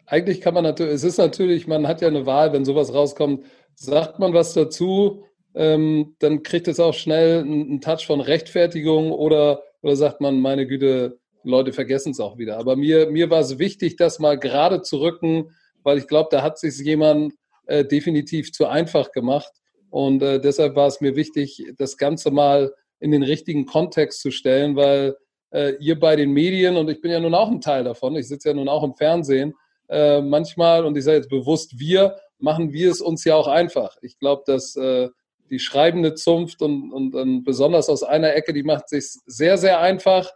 [0.07, 3.44] eigentlich kann man natürlich, es ist natürlich, man hat ja eine Wahl, wenn sowas rauskommt,
[3.74, 9.62] sagt man was dazu, ähm, dann kriegt es auch schnell einen, Touch von Rechtfertigung oder,
[9.83, 12.59] oder sagt man, meine Güte, Leute vergessen es auch wieder.
[12.59, 15.50] Aber mir, mir war es wichtig, das mal gerade zu rücken,
[15.83, 17.35] weil ich glaube, da hat sich jemand
[17.66, 19.52] äh, definitiv zu einfach gemacht.
[19.90, 24.30] Und äh, deshalb war es mir wichtig, das Ganze mal in den richtigen Kontext zu
[24.30, 25.16] stellen, weil
[25.50, 28.28] äh, ihr bei den Medien, und ich bin ja nun auch ein Teil davon, ich
[28.28, 29.54] sitze ja nun auch im Fernsehen,
[29.88, 33.96] äh, manchmal, und ich sage jetzt bewusst wir, machen wir es uns ja auch einfach.
[34.02, 35.08] Ich glaube, dass äh,
[35.50, 39.80] die schreibende Zunft und, und, und besonders aus einer Ecke, die macht sich sehr, sehr
[39.80, 40.30] einfach.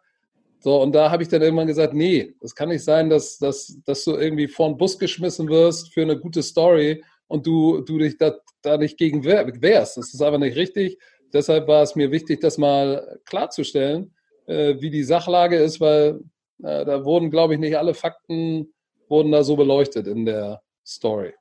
[0.61, 3.79] So, und da habe ich dann irgendwann gesagt, nee, das kann nicht sein, dass, dass,
[3.85, 7.99] dass du irgendwie vor den Bus geschmissen wirst für eine gute Story und du, du
[7.99, 9.97] dich da, da nicht gegen wehrst.
[9.97, 10.99] Das ist einfach nicht richtig.
[11.33, 14.15] Deshalb war es mir wichtig, das mal klarzustellen,
[14.47, 16.21] äh, wie die Sachlage ist, weil
[16.63, 18.73] äh, da wurden, glaube ich, nicht alle Fakten
[19.09, 21.35] wurden da so beleuchtet in der Story.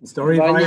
[0.00, 0.58] Die Story war,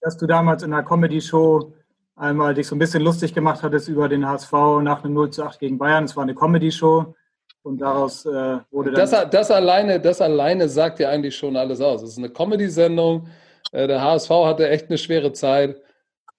[0.00, 1.72] dass du damals in einer Comedy-Show
[2.16, 4.52] einmal dich so ein bisschen lustig gemacht hattest über den HSV
[4.82, 6.04] nach einem 0 zu 8 gegen Bayern.
[6.04, 7.14] Es war eine Comedy-Show
[7.62, 9.10] und daraus äh, wurde dann.
[9.10, 12.02] Das, das, alleine, das alleine sagt ja eigentlich schon alles aus.
[12.02, 13.28] Es ist eine Comedy-Sendung.
[13.72, 15.80] Äh, der HSV hatte echt eine schwere Zeit,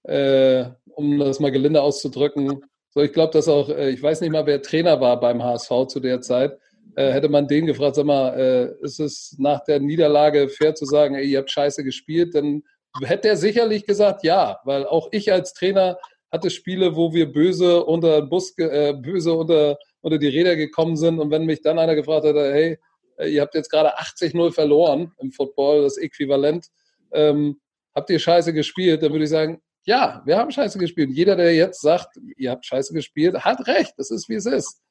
[0.03, 2.61] äh, um das mal gelinde auszudrücken.
[2.89, 5.87] So, ich glaube, dass auch, äh, ich weiß nicht mal, wer Trainer war beim HSV
[5.87, 6.57] zu der Zeit.
[6.95, 10.85] Äh, hätte man den gefragt, sag mal, äh, ist es nach der Niederlage fair zu
[10.85, 12.63] sagen, ey, ihr habt scheiße gespielt, dann
[13.01, 15.97] hätte er sicherlich gesagt, ja, weil auch ich als Trainer
[16.31, 21.19] hatte Spiele, wo wir böse unter Bus, äh, böse unter, unter die Räder gekommen sind.
[21.19, 22.77] Und wenn mich dann einer gefragt hätte, hey,
[23.25, 26.67] ihr habt jetzt gerade 80-0 verloren im Football, das Äquivalent,
[27.11, 27.59] ähm,
[27.93, 31.09] habt ihr scheiße gespielt, dann würde ich sagen, ja, wir haben scheiße gespielt.
[31.11, 33.93] Jeder, der jetzt sagt, ihr habt scheiße gespielt, hat recht.
[33.97, 34.81] Das ist, wie es ist.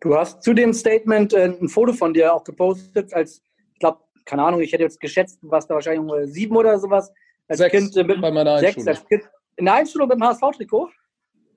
[0.00, 4.00] Du hast zu dem Statement äh, ein Foto von dir auch gepostet, als, ich glaube,
[4.24, 7.12] keine Ahnung, ich hätte jetzt geschätzt, du warst da wahrscheinlich um sieben oder sowas.
[7.48, 8.84] Als sechs Kind äh, mit, bei meiner Einschulung.
[8.84, 10.90] Sechs, als kind, in der Einschulung mit dem HSV-Trikot?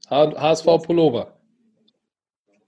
[0.09, 1.37] HSV-Pullover.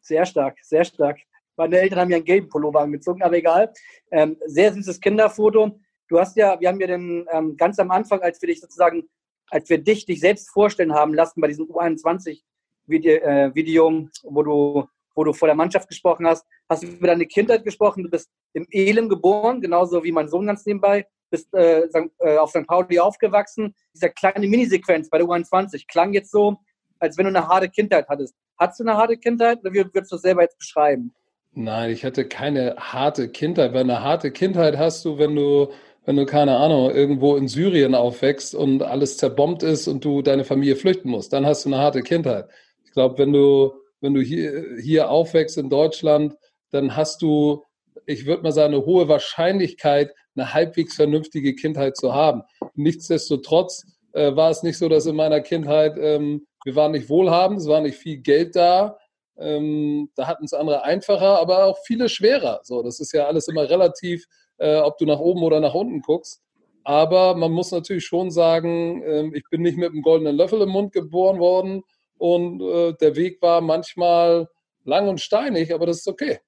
[0.01, 1.19] Sehr stark, sehr stark.
[1.55, 3.71] Meine Eltern haben ja einen gelben Pullover angezogen, aber egal.
[4.11, 5.79] Ähm, sehr süßes Kinderfoto.
[6.07, 9.07] Du hast ja, wir haben ja den ähm, ganz am Anfang, als wir dich sozusagen,
[9.49, 15.25] als wir dich dich selbst vorstellen haben lassen bei diesem U21-Video, äh, wo du wo
[15.25, 18.03] du vor der Mannschaft gesprochen hast, hast du über deine Kindheit gesprochen.
[18.03, 21.81] Du bist im Elim geboren, genauso wie mein Sohn ganz nebenbei, bist äh,
[22.19, 22.65] äh auf St.
[22.65, 23.75] Pauli aufgewachsen.
[23.93, 26.57] Diese kleine Minisequenz bei der U21 klang jetzt so,
[26.99, 28.33] als wenn du eine harte Kindheit hattest.
[28.57, 31.13] Hattest du eine harte Kindheit oder wie würdest du das selber jetzt beschreiben?
[31.51, 35.69] Nein, ich hatte keine harte Kindheit, weil eine harte Kindheit hast du, wenn du,
[36.05, 40.43] wenn du, keine Ahnung, irgendwo in Syrien aufwächst und alles zerbombt ist und du deine
[40.43, 41.33] Familie flüchten musst.
[41.33, 42.47] Dann hast du eine harte Kindheit.
[42.83, 46.35] Ich glaube, wenn du wenn du hier, hier aufwächst in Deutschland,
[46.71, 47.63] dann hast du,
[48.05, 52.43] ich würde mal sagen, eine hohe Wahrscheinlichkeit, eine halbwegs vernünftige Kindheit zu haben.
[52.75, 57.59] Nichtsdestotrotz äh, war es nicht so, dass in meiner Kindheit, ähm, wir waren nicht wohlhabend,
[57.59, 58.97] es war nicht viel Geld da.
[59.37, 62.59] Ähm, da hatten es andere einfacher, aber auch viele schwerer.
[62.63, 64.25] So, das ist ja alles immer relativ,
[64.59, 66.41] äh, ob du nach oben oder nach unten guckst.
[66.83, 70.69] Aber man muss natürlich schon sagen, äh, ich bin nicht mit einem goldenen Löffel im
[70.69, 71.83] Mund geboren worden
[72.17, 74.47] und äh, der Weg war manchmal
[74.83, 76.39] lang und steinig, aber das ist okay.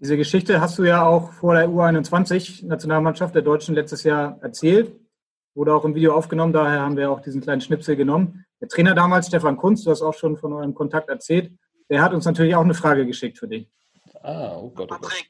[0.00, 4.96] Diese Geschichte hast du ja auch vor der U21-Nationalmannschaft der Deutschen letztes Jahr erzählt.
[5.54, 8.44] Wurde auch im Video aufgenommen, daher haben wir auch diesen kleinen Schnipsel genommen.
[8.60, 11.52] Der Trainer damals, Stefan Kunz, du hast auch schon von eurem Kontakt erzählt,
[11.88, 13.68] der hat uns natürlich auch eine Frage geschickt für dich.
[14.22, 15.02] Ah, oh Gott, oh Gott.
[15.02, 15.28] Patrick,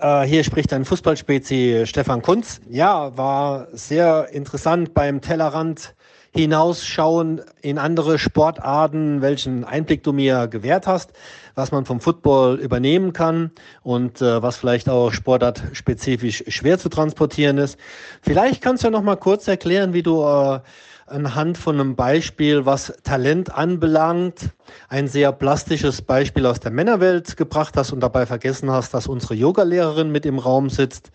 [0.00, 2.60] äh, hier spricht ein Fußballspezi Stefan Kunz.
[2.68, 5.94] Ja, war sehr interessant beim Tellerrand
[6.34, 11.12] hinausschauen in andere Sportarten, welchen Einblick du mir gewährt hast,
[11.54, 13.52] was man vom Football übernehmen kann
[13.82, 17.78] und äh, was vielleicht auch sportartspezifisch schwer zu transportieren ist.
[18.20, 20.58] Vielleicht kannst du ja noch mal kurz erklären, wie du äh,
[21.06, 24.50] anhand von einem Beispiel, was Talent anbelangt,
[24.88, 29.34] ein sehr plastisches Beispiel aus der Männerwelt gebracht hast und dabei vergessen hast, dass unsere
[29.34, 31.10] Yogalehrerin mit im Raum sitzt.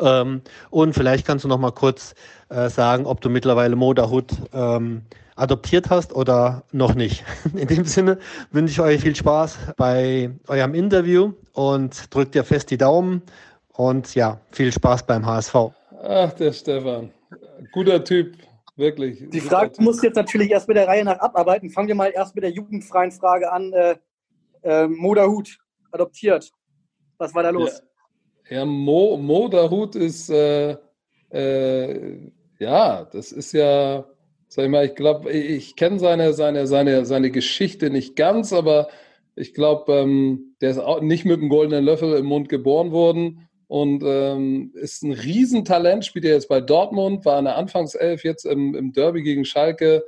[0.00, 2.14] Ähm, und vielleicht kannst du noch mal kurz
[2.48, 5.02] äh, sagen, ob du mittlerweile Moderhut ähm,
[5.36, 7.24] adoptiert hast oder noch nicht.
[7.54, 8.18] In dem Sinne
[8.52, 13.22] wünsche ich euch viel Spaß bei eurem Interview und drückt ihr fest die Daumen
[13.72, 15.54] und ja, viel Spaß beim HSV.
[16.04, 17.10] Ach, der Stefan.
[17.72, 18.36] Guter Typ,
[18.76, 19.24] wirklich.
[19.28, 21.70] Die Frage muss jetzt natürlich erst mit der Reihe nach abarbeiten.
[21.70, 23.72] Fangen wir mal erst mit der jugendfreien Frage an.
[23.72, 23.96] Äh,
[24.62, 25.58] äh, Moderhut,
[25.90, 26.50] adoptiert.
[27.18, 27.82] Was war da los?
[28.48, 30.76] Ja, ja Mo, Moderhut ist, äh,
[31.30, 34.04] äh, ja, das ist ja,
[34.48, 38.88] sag ich mal, ich glaube, ich kenne seine, seine, seine, seine Geschichte nicht ganz, aber
[39.34, 43.48] ich glaube, ähm, der ist auch nicht mit einem goldenen Löffel im Mund geboren worden
[43.72, 48.44] und ähm, ist ein Riesentalent, spielt er jetzt bei Dortmund, war in der Anfangself jetzt
[48.44, 50.04] im, im Derby gegen Schalke.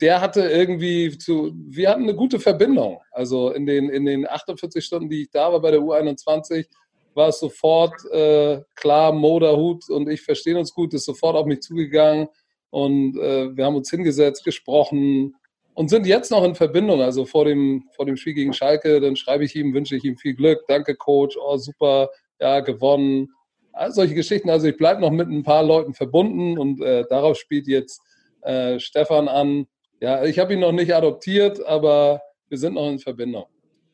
[0.00, 2.98] Der hatte irgendwie zu, wir hatten eine gute Verbindung.
[3.12, 6.66] Also in den, in den 48 Stunden, die ich da war bei der U21,
[7.14, 11.60] war es sofort äh, klar, Moderhut und ich verstehen uns gut, ist sofort auf mich
[11.60, 12.26] zugegangen
[12.70, 15.36] und äh, wir haben uns hingesetzt, gesprochen
[15.74, 17.00] und sind jetzt noch in Verbindung.
[17.00, 20.16] Also vor dem, vor dem Spiel gegen Schalke, dann schreibe ich ihm, wünsche ich ihm
[20.16, 23.28] viel Glück, danke Coach, oh super, ja, gewonnen.
[23.72, 24.50] All solche Geschichten.
[24.50, 28.00] Also ich bleibe noch mit ein paar Leuten verbunden und äh, darauf spielt jetzt
[28.42, 29.66] äh, Stefan an.
[30.00, 33.46] Ja, ich habe ihn noch nicht adoptiert, aber wir sind noch in Verbindung.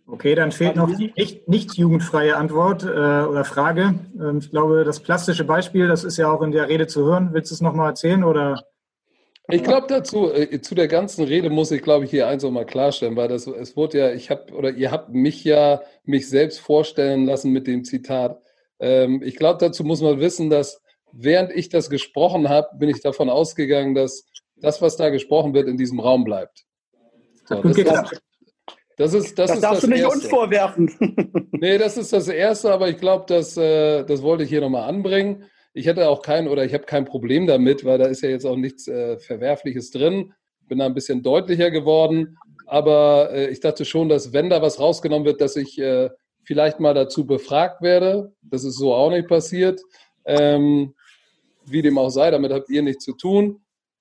[0.07, 3.94] Okay, dann fehlt noch die nicht, nicht jugendfreie Antwort äh, oder Frage.
[4.18, 7.31] Ähm, ich glaube, das plastische Beispiel, das ist ja auch in der Rede zu hören.
[7.33, 8.61] Willst du es nochmal erzählen oder?
[9.52, 12.50] Ich glaube dazu, äh, zu der ganzen Rede muss ich, glaube ich, hier eins auch
[12.50, 16.28] mal klarstellen, weil das, es wurde ja, ich habe, oder ihr habt mich ja, mich
[16.28, 18.40] selbst vorstellen lassen mit dem Zitat.
[18.78, 20.82] Ähm, ich glaube, dazu muss man wissen, dass
[21.12, 25.68] während ich das gesprochen habe, bin ich davon ausgegangen, dass das, was da gesprochen wird,
[25.68, 26.64] in diesem Raum bleibt.
[27.48, 27.86] So, das, ist,
[28.96, 30.18] das ist das, das ist darfst das du nicht Erste.
[30.18, 31.48] uns vorwerfen.
[31.52, 34.88] nee, das ist das Erste, aber ich glaube, das, äh, das wollte ich hier nochmal
[34.88, 35.44] anbringen.
[35.72, 38.44] Ich hätte auch kein oder ich habe kein Problem damit, weil da ist ja jetzt
[38.44, 40.33] auch nichts äh, Verwerfliches drin.
[40.68, 42.37] Bin da ein bisschen deutlicher geworden.
[42.66, 46.11] Aber äh, ich dachte schon, dass wenn da was rausgenommen wird, dass ich äh,
[46.44, 48.33] vielleicht mal dazu befragt werde.
[48.42, 49.80] Das ist so auch nicht passiert.
[50.24, 50.94] Ähm,
[51.64, 53.61] wie dem auch sei, damit habt ihr nichts zu tun.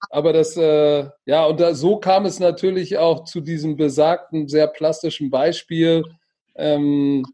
[0.10, 4.68] Aber das, äh, ja, und da, so kam es natürlich auch zu diesem besagten, sehr
[4.68, 6.04] plastischen Beispiel,
[6.56, 7.26] ähm,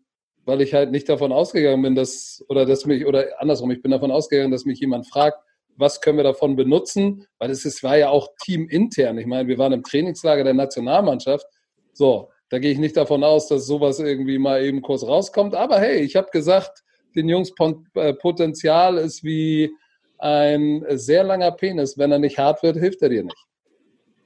[0.46, 3.92] weil ich halt nicht davon ausgegangen bin, dass, oder dass mich, oder andersrum, ich bin
[3.92, 5.40] davon ausgegangen, dass mich jemand fragt,
[5.78, 7.28] was können wir davon benutzen?
[7.38, 9.18] Weil es ist, war ja auch teamintern.
[9.18, 11.46] Ich meine, wir waren im Trainingslager der Nationalmannschaft.
[11.94, 15.56] So, da gehe ich nicht davon aus, dass sowas irgendwie mal eben kurz rauskommt.
[15.56, 16.84] Aber hey, ich habe gesagt,
[17.16, 17.52] den Jungs
[17.96, 19.72] äh, Potenzial ist wie
[20.18, 21.98] ein sehr langer Penis.
[21.98, 23.46] Wenn er nicht hart wird, hilft er dir nicht.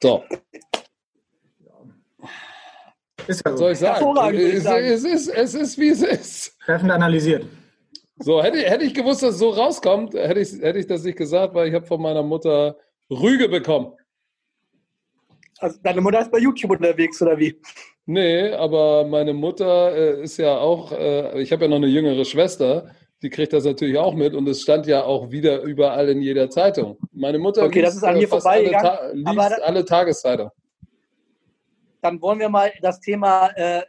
[0.04, 0.24] So.
[3.30, 3.58] Ist ja so.
[3.58, 3.96] Soll ich sagen?
[3.96, 4.86] Hervorragend, würde ich Es, sagen.
[4.86, 6.60] es, ist, es ist, wie es ist.
[6.66, 7.46] Treffend analysiert.
[8.18, 11.18] So, hätte, hätte ich gewusst, dass es so rauskommt, hätte ich, hätte ich das nicht
[11.18, 12.76] gesagt, weil ich habe von meiner Mutter
[13.10, 13.94] Rüge bekommen.
[15.60, 17.62] Also deine Mutter ist bei YouTube unterwegs, oder wie?
[18.08, 22.26] Nee, aber meine Mutter äh, ist ja auch, äh, ich habe ja noch eine jüngere
[22.26, 22.90] Schwester,
[23.22, 26.50] die kriegt das natürlich auch mit und es stand ja auch wieder überall in jeder
[26.50, 26.98] Zeitung.
[27.12, 30.52] Meine Mutter Okay, das ist an äh, mir fast alle, vorbeigegangen, Ta liest alle Tageszeitungen.
[32.02, 33.84] Dann wollen wir mal das Thema äh,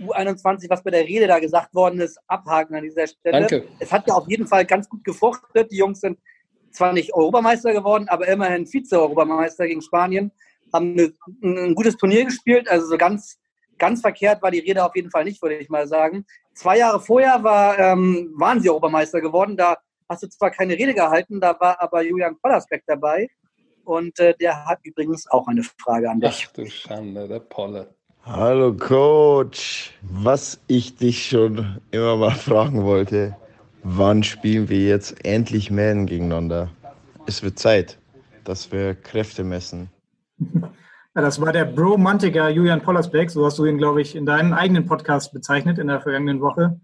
[0.00, 3.40] U21, was bei der Rede da gesagt worden ist, abhaken an dieser Stelle.
[3.40, 3.68] Danke.
[3.78, 5.70] Es hat ja auf jeden Fall ganz gut gefruchtet.
[5.70, 6.18] Die Jungs sind
[6.72, 10.32] zwar nicht Europameister geworden, aber immerhin Vize-Europameister gegen Spanien.
[10.72, 12.68] Haben eine, ein gutes Turnier gespielt.
[12.68, 13.38] Also so ganz,
[13.78, 16.24] ganz verkehrt war die Rede auf jeden Fall nicht, würde ich mal sagen.
[16.54, 19.56] Zwei Jahre vorher war, ähm, waren sie Europameister geworden.
[19.56, 23.28] Da hast du zwar keine Rede gehalten, da war aber Julian Pollersbeck dabei.
[23.90, 26.46] Und äh, der hat übrigens auch eine Frage an dich.
[26.48, 27.92] Ach du Schande, der Polle.
[28.22, 33.36] Hallo Coach, was ich dich schon immer mal fragen wollte,
[33.82, 36.70] wann spielen wir jetzt endlich Mähen gegeneinander?
[37.26, 37.98] Es wird Zeit,
[38.44, 39.90] dass wir Kräfte messen.
[41.16, 44.52] Ja, das war der Bro-Mantiker Julian Pollersbeck, so hast du ihn, glaube ich, in deinem
[44.52, 46.80] eigenen Podcast bezeichnet in der vergangenen Woche.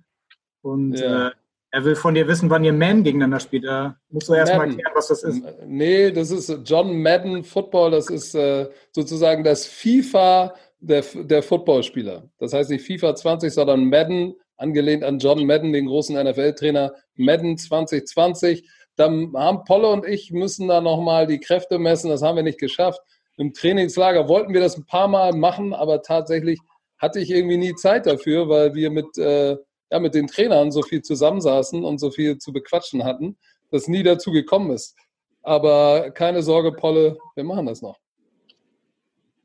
[0.62, 1.29] Und Ja.
[1.29, 1.31] äh,
[1.76, 3.64] er will von dir wissen, wann ihr Man gegeneinander spielt.
[3.64, 4.78] Da musst du erst mal Madden.
[4.78, 5.42] erklären, was das ist.
[5.66, 12.30] Nee, das ist John Madden Football, das ist äh, sozusagen das FIFA der, der Footballspieler.
[12.38, 17.58] Das heißt nicht FIFA 20, sondern Madden, angelehnt an John Madden, den großen NFL-Trainer, Madden
[17.58, 18.66] 2020.
[18.96, 22.58] Dann haben Polle und ich müssen da nochmal die Kräfte messen, das haben wir nicht
[22.58, 23.02] geschafft.
[23.37, 26.58] Im Trainingslager wollten wir das ein paar Mal machen, aber tatsächlich
[26.96, 29.58] hatte ich irgendwie nie Zeit dafür, weil wir mit, äh,
[29.90, 33.38] ja, mit den Trainern so viel zusammensaßen und so viel zu bequatschen hatten,
[33.70, 34.96] dass nie dazu gekommen ist.
[35.42, 37.98] Aber keine Sorge, Polle, wir machen das noch.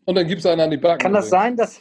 [0.05, 0.99] Und dann gibt es einen an die Backen.
[0.99, 1.79] Kann das sein, dass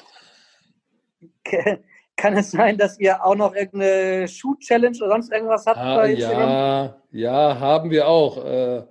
[2.16, 6.12] kann es sein, dass ihr auch noch irgendeine Shoot-Challenge oder sonst irgendwas habt Ah, bei
[6.12, 8.44] ja, ja, haben wir auch.
[8.44, 8.82] Äh,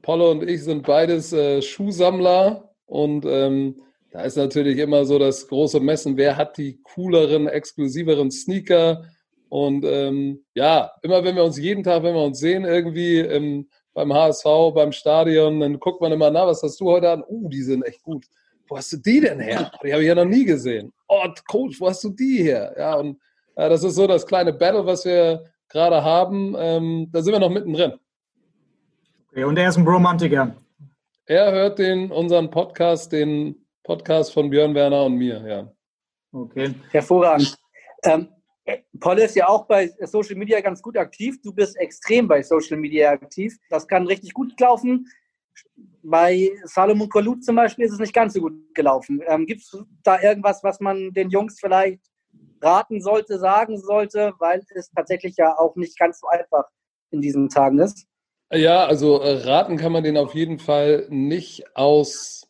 [0.00, 5.46] Polle und ich sind beides äh, Schuhsammler Und ähm, da ist natürlich immer so das
[5.46, 9.04] große Messen, wer hat die cooleren, exklusiveren Sneaker.
[9.52, 13.68] Und ähm, ja, immer wenn wir uns jeden Tag, wenn wir uns sehen, irgendwie im,
[13.92, 17.22] beim HSV, beim Stadion, dann guckt man immer, na, was hast du heute an?
[17.28, 18.24] Uh, die sind echt gut.
[18.66, 19.70] Wo hast du die denn her?
[19.84, 20.90] Die habe ich ja noch nie gesehen.
[21.06, 22.74] Oh, Coach, wo hast du die her?
[22.78, 23.20] Ja, und
[23.56, 26.56] äh, das ist so das kleine Battle, was wir gerade haben.
[26.56, 27.92] Ähm, da sind wir noch mittendrin.
[29.28, 30.56] Okay, und er ist ein Bromantiker.
[31.26, 35.70] Er hört den, unseren Podcast, den Podcast von Björn Werner und mir, ja.
[36.32, 36.74] Okay.
[36.90, 37.54] Hervorragend.
[38.04, 38.28] Ähm,
[39.00, 41.40] Paul ist ja auch bei Social Media ganz gut aktiv.
[41.42, 43.56] Du bist extrem bei Social Media aktiv.
[43.70, 45.06] Das kann richtig gut laufen.
[46.02, 49.22] Bei Salomon Kalou zum Beispiel ist es nicht ganz so gut gelaufen.
[49.26, 52.00] Ähm, Gibt es da irgendwas, was man den Jungs vielleicht
[52.60, 56.64] raten sollte, sagen sollte, weil es tatsächlich ja auch nicht ganz so einfach
[57.10, 58.06] in diesen Tagen ist?
[58.52, 62.48] Ja, also äh, raten kann man den auf jeden Fall nicht aus,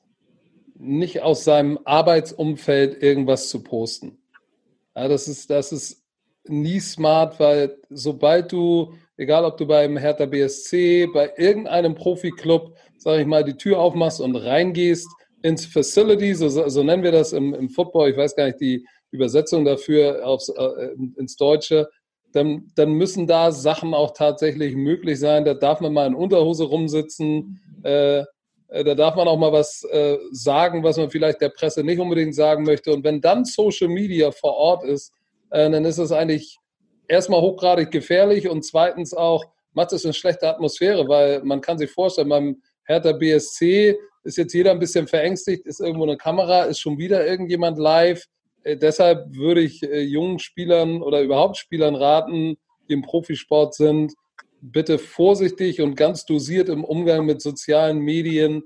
[0.75, 4.19] nicht aus seinem Arbeitsumfeld irgendwas zu posten.
[4.97, 6.02] Ja, das ist, das ist
[6.49, 13.21] nie smart, weil sobald du, egal ob du beim Hertha BSC, bei irgendeinem Profi-Club, sag
[13.21, 15.09] ich mal, die Tür aufmachst und reingehst
[15.43, 18.87] ins Facility, so, so nennen wir das im, im Football, ich weiß gar nicht die
[19.11, 21.89] Übersetzung dafür aufs, äh, ins Deutsche,
[22.33, 25.45] dann, dann müssen da Sachen auch tatsächlich möglich sein.
[25.45, 27.61] Da darf man mal in Unterhose rumsitzen.
[27.85, 28.25] Äh,
[28.69, 32.01] äh, da darf man auch mal was äh, sagen, was man vielleicht der Presse nicht
[32.01, 32.93] unbedingt sagen möchte.
[32.93, 35.13] Und wenn dann Social Media vor Ort ist,
[35.53, 36.59] äh, dann ist es eigentlich
[37.09, 39.45] erstmal hochgradig gefährlich und zweitens auch
[39.75, 44.53] macht es eine schlechte Atmosphäre, weil man kann sich vorstellen, beim Hertha BSC ist jetzt
[44.53, 48.25] jeder ein bisschen verängstigt, ist irgendwo eine Kamera, ist schon wieder irgendjemand live.
[48.65, 52.57] Äh, deshalb würde ich äh, jungen Spielern oder überhaupt Spielern raten,
[52.89, 54.15] die im Profisport sind,
[54.61, 58.65] bitte vorsichtig und ganz dosiert im Umgang mit sozialen Medien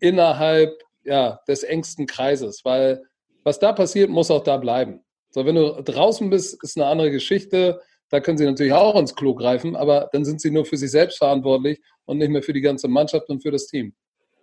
[0.00, 3.02] innerhalb ja, des engsten Kreises, weil
[3.42, 5.02] was da passiert, muss auch da bleiben.
[5.30, 7.80] So, wenn du draußen bist, ist eine andere Geschichte.
[8.08, 10.90] Da können sie natürlich auch ins Klo greifen, aber dann sind sie nur für sich
[10.90, 13.94] selbst verantwortlich und nicht mehr für die ganze Mannschaft und für das Team.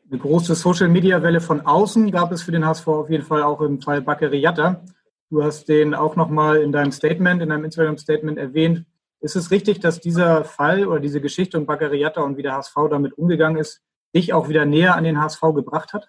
[0.10, 3.82] Eine große Social-Media-Welle von außen gab es für den HSV auf jeden Fall auch im
[3.82, 4.82] Fall Bakary Yatta.
[5.30, 8.86] Du hast den auch nochmal in deinem Statement, in deinem Instagram-Statement erwähnt.
[9.20, 12.54] Ist es richtig, dass dieser Fall oder diese Geschichte um Bakary Yatta und wie der
[12.54, 13.82] HSV damit umgegangen ist,
[14.16, 16.08] dich auch wieder näher an den HSV gebracht hat?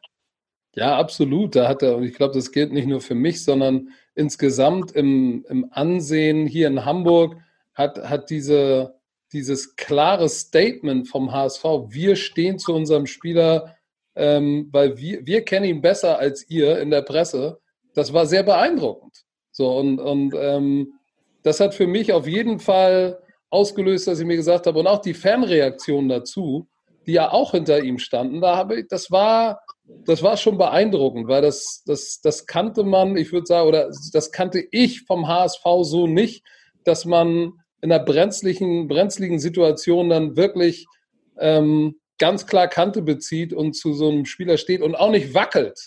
[0.76, 1.56] Ja, absolut.
[1.56, 3.88] Da hat er, und ich glaube, das gilt nicht nur für mich, sondern
[4.18, 7.36] insgesamt im, im Ansehen hier in Hamburg
[7.74, 8.96] hat, hat diese,
[9.32, 13.74] dieses klare Statement vom HSV, wir stehen zu unserem Spieler
[14.18, 17.60] ähm, weil wir, wir kennen ihn besser als ihr in der Presse.
[17.94, 19.24] Das war sehr beeindruckend.
[19.52, 20.94] So, und, und ähm,
[21.44, 25.00] das hat für mich auf jeden Fall ausgelöst, dass ich mir gesagt habe, und auch
[25.00, 26.68] die Fanreaktion dazu,
[27.06, 29.60] die ja auch hinter ihm standen, da habe ich, das war,
[30.04, 34.32] das war schon beeindruckend, weil das, das, das kannte man, ich würde sagen, oder das
[34.32, 36.44] kannte ich vom HSV so nicht,
[36.84, 40.86] dass man in einer brenzlichen, brenzligen Situation dann wirklich
[41.38, 45.78] ähm, ganz klar Kante bezieht und zu so einem Spieler steht und auch nicht wackelt.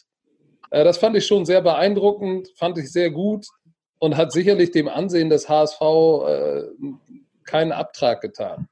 [0.72, 3.46] Äh, das fand ich schon sehr beeindruckend, fand ich sehr gut
[4.00, 6.64] und hat sicherlich dem Ansehen des HSV äh,
[7.44, 8.68] keinen Abtrag getan.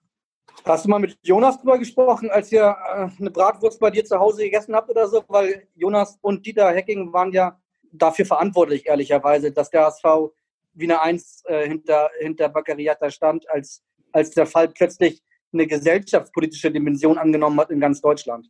[0.65, 4.19] Hast du mal mit Jonas drüber gesprochen, als ihr äh, eine Bratwurst bei dir zu
[4.19, 5.23] Hause gegessen habt oder so?
[5.27, 7.59] Weil Jonas und Dieter Hecking waren ja
[7.91, 10.31] dafür verantwortlich, ehrlicherweise, dass der HSV
[10.73, 16.71] wie eine Eins äh, hinter, hinter Baccariata stand, als, als der Fall plötzlich eine gesellschaftspolitische
[16.71, 18.47] Dimension angenommen hat in ganz Deutschland.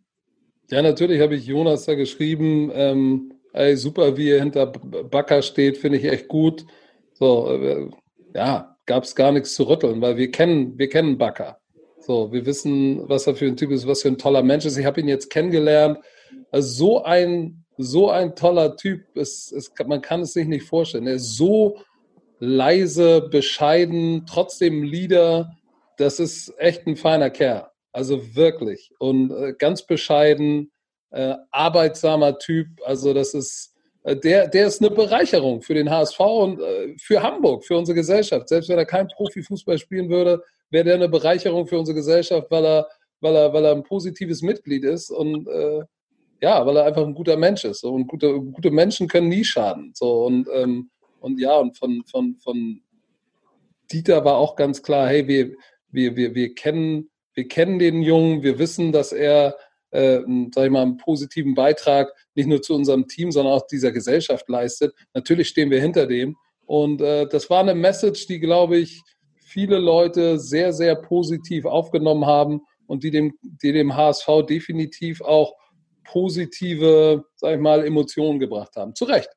[0.70, 5.78] Ja, natürlich habe ich Jonas da geschrieben, ähm, ey, super, wie er hinter Backer steht,
[5.78, 6.66] finde ich echt gut.
[7.14, 7.90] So, äh,
[8.36, 11.59] ja, gab es gar nichts zu rütteln, weil wir kennen, wir kennen Backer.
[12.10, 14.78] So, wir wissen, was er für ein Typ ist, was für ein toller Mensch ist.
[14.78, 16.00] Ich habe ihn jetzt kennengelernt.
[16.50, 21.06] Also so ein, so ein toller Typ, ist, ist, man kann es sich nicht vorstellen.
[21.06, 21.78] Er ist so
[22.40, 25.56] leise, bescheiden, trotzdem Leader
[25.98, 27.68] das ist echt ein feiner Kerl.
[27.92, 28.92] Also wirklich.
[28.98, 30.72] Und äh, ganz bescheiden,
[31.12, 32.70] äh, arbeitsamer Typ.
[32.86, 37.22] Also das ist, äh, der, der ist eine Bereicherung für den HSV und äh, für
[37.22, 38.50] Hamburg, für unsere Gesellschaft.
[38.50, 42.66] Selbst wenn er kein Profifußball spielen würde, wäre der eine Bereicherung für unsere Gesellschaft, weil
[42.66, 42.88] er,
[43.22, 45.84] weil er, weil er ein positives Mitglied ist und äh,
[46.42, 47.84] ja, weil er einfach ein guter Mensch ist.
[47.84, 49.92] Und gute, gute Menschen können nie schaden.
[49.94, 50.90] So und, ähm,
[51.20, 52.82] und ja, und von, von, von
[53.92, 55.52] Dieter war auch ganz klar, hey, wir,
[55.92, 59.58] wir, wir, wir, kennen, wir kennen den Jungen, wir wissen, dass er,
[59.92, 60.20] äh,
[60.54, 64.48] sag ich mal, einen positiven Beitrag nicht nur zu unserem Team, sondern auch dieser Gesellschaft
[64.48, 64.94] leistet.
[65.14, 66.38] Natürlich stehen wir hinter dem.
[66.66, 69.02] Und äh, das war eine Message, die, glaube ich,
[69.50, 75.54] viele Leute sehr, sehr positiv aufgenommen haben und die dem, die dem HSV definitiv auch
[76.04, 78.96] positive, sag ich mal, Emotionen gebracht haben.
[78.96, 79.30] Zu Recht.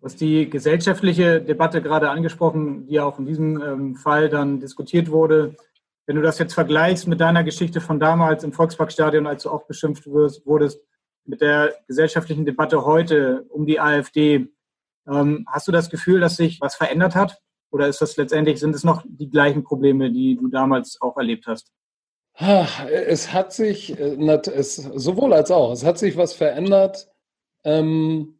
[0.00, 5.10] Du hast die gesellschaftliche Debatte gerade angesprochen, die auch in diesem ähm, Fall dann diskutiert
[5.10, 5.56] wurde.
[6.06, 9.66] Wenn du das jetzt vergleichst mit deiner Geschichte von damals im Volksparkstadion, als du auch
[9.66, 10.82] beschimpft wurdest,
[11.26, 14.48] mit der gesellschaftlichen Debatte heute um die AfD,
[15.06, 17.40] ähm, hast du das Gefühl, dass sich was verändert hat?
[17.70, 21.46] Oder ist das letztendlich, sind es noch die gleichen Probleme, die du damals auch erlebt
[21.46, 21.72] hast?
[22.90, 24.16] Es hat sich, äh,
[24.54, 27.08] es, sowohl als auch, es hat sich was verändert,
[27.64, 28.38] ähm,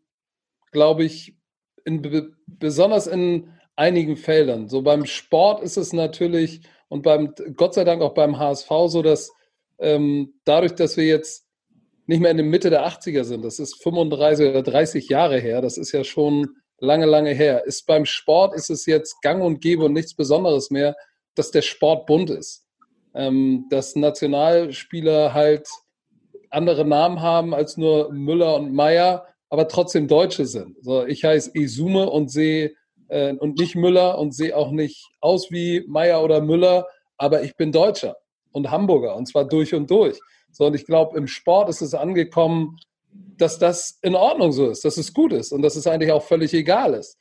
[0.73, 1.37] glaube ich,
[1.85, 4.69] in, besonders in einigen Feldern.
[4.69, 9.03] So beim Sport ist es natürlich und beim, Gott sei Dank auch beim HSV so,
[9.03, 9.33] dass
[9.79, 11.47] ähm, dadurch, dass wir jetzt
[12.07, 15.63] nicht mehr in der Mitte der 80er sind, das ist 35 oder 30 Jahre her,
[15.63, 19.61] das ist ja schon lange, lange her, ist beim Sport ist es jetzt gang und
[19.61, 20.97] gäbe und nichts Besonderes mehr,
[21.35, 22.67] dass der Sport bunt ist.
[23.15, 25.69] Ähm, dass Nationalspieler halt
[26.51, 30.77] andere Namen haben als nur Müller und Meier aber trotzdem Deutsche sind.
[30.81, 32.73] So, ich heiße Isume und sehe
[33.09, 36.87] äh, und nicht Müller und sehe auch nicht aus wie Meier oder Müller,
[37.19, 38.17] aber ich bin Deutscher
[38.53, 40.19] und Hamburger und zwar durch und durch.
[40.53, 42.77] So, und ich glaube, im Sport ist es angekommen,
[43.13, 46.23] dass das in Ordnung so ist, dass es gut ist und dass es eigentlich auch
[46.23, 47.17] völlig egal ist.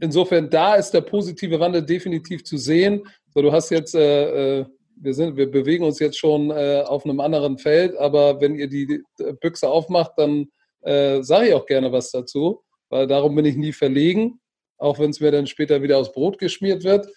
[0.00, 3.04] Insofern, da ist der positive Wandel definitiv zu sehen.
[3.34, 4.66] So, du hast jetzt, äh, äh
[4.96, 8.68] wir, sind, wir bewegen uns jetzt schon äh, auf einem anderen Feld, aber wenn ihr
[8.68, 9.02] die
[9.40, 10.48] Büchse aufmacht, dann
[10.82, 14.40] äh, sage ich auch gerne was dazu, weil darum bin ich nie verlegen,
[14.78, 17.08] auch wenn es mir dann später wieder aufs Brot geschmiert wird.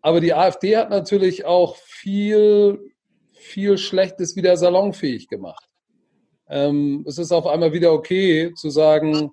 [0.00, 2.78] Aber die AfD hat natürlich auch viel,
[3.32, 5.67] viel Schlechtes wieder salonfähig gemacht.
[6.48, 9.32] Ähm, es ist auf einmal wieder okay zu sagen,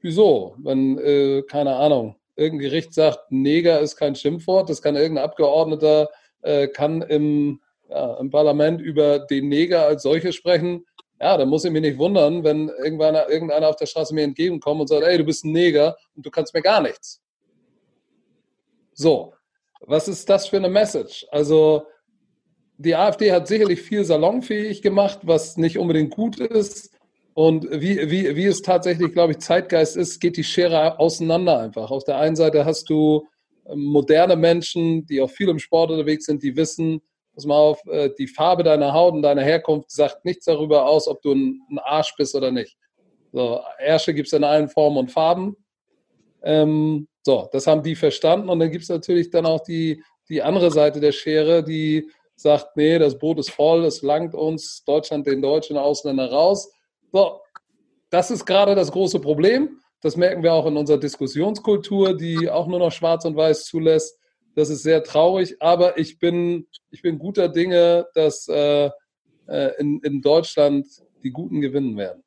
[0.00, 0.54] wieso?
[0.58, 6.08] Wenn, äh, keine Ahnung, irgendein Gericht sagt, Neger ist kein Schimpfwort, das kann irgendein Abgeordneter,
[6.42, 10.84] äh, kann im, ja, im Parlament über den Neger als solches sprechen
[11.22, 14.80] ja, dann muss ich mich nicht wundern, wenn irgendwann irgendeiner auf der Straße mir entgegenkommt
[14.80, 17.22] und sagt, ey, du bist ein Neger und du kannst mir gar nichts.
[18.92, 19.32] So,
[19.82, 21.24] was ist das für eine Message?
[21.30, 21.86] Also
[22.84, 26.90] die AfD hat sicherlich viel salonfähig gemacht, was nicht unbedingt gut ist.
[27.34, 31.90] Und wie, wie, wie es tatsächlich, glaube ich, Zeitgeist ist, geht die Schere auseinander einfach.
[31.90, 33.26] Auf der einen Seite hast du
[33.66, 37.00] ähm, moderne Menschen, die auch viel im Sport unterwegs sind, die wissen,
[37.34, 41.08] pass mal auf, äh, die Farbe deiner Haut und deiner Herkunft sagt nichts darüber aus,
[41.08, 42.76] ob du ein, Arsch bist oder nicht.
[43.32, 45.56] So, Ärsche gibt es in allen Formen und Farben.
[46.42, 48.50] Ähm, so, das haben die verstanden.
[48.50, 52.10] Und dann gibt es natürlich dann auch die, die andere Seite der Schere, die
[52.42, 56.72] sagt, nee, das Boot ist voll, es langt uns, Deutschland den deutschen Ausländer raus.
[57.12, 57.40] So,
[58.10, 59.78] das ist gerade das große Problem.
[60.00, 64.18] Das merken wir auch in unserer Diskussionskultur, die auch nur noch schwarz und weiß zulässt.
[64.54, 68.90] Das ist sehr traurig, aber ich bin, ich bin guter Dinge, dass äh,
[69.46, 70.86] äh, in, in Deutschland
[71.22, 72.22] die Guten gewinnen werden.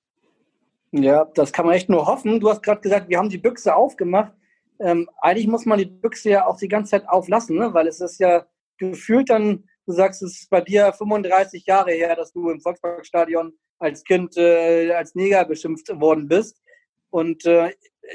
[0.92, 2.40] Ja, das kann man echt nur hoffen.
[2.40, 4.34] Du hast gerade gesagt, wir haben die Büchse aufgemacht.
[4.80, 7.74] Ähm, eigentlich muss man die Büchse ja auch die ganze Zeit auflassen, ne?
[7.74, 8.46] weil es ist ja
[8.78, 13.54] gefühlt dann, du sagst, es ist bei dir 35 Jahre her, dass du im Volksparkstadion
[13.80, 16.62] als Kind äh, als Neger beschimpft worden bist.
[17.10, 17.72] Und äh,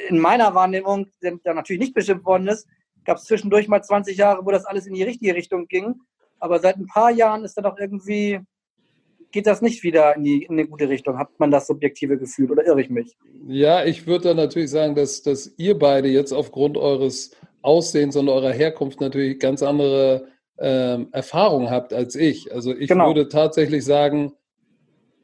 [0.09, 2.67] in meiner Wahrnehmung, der natürlich nicht beschimpft worden ist,
[3.05, 5.95] gab es zwischendurch mal 20 Jahre, wo das alles in die richtige Richtung ging.
[6.39, 8.41] Aber seit ein paar Jahren ist da doch irgendwie,
[9.31, 11.19] geht das nicht wieder in, die, in eine gute Richtung.
[11.19, 13.17] Hat man das subjektive Gefühl oder irre ich mich?
[13.47, 18.29] Ja, ich würde da natürlich sagen, dass, dass ihr beide jetzt aufgrund eures Aussehens und
[18.29, 20.29] eurer Herkunft natürlich ganz andere
[20.61, 22.53] ähm, Erfahrungen habt als ich.
[22.53, 23.09] Also ich genau.
[23.09, 24.33] würde tatsächlich sagen,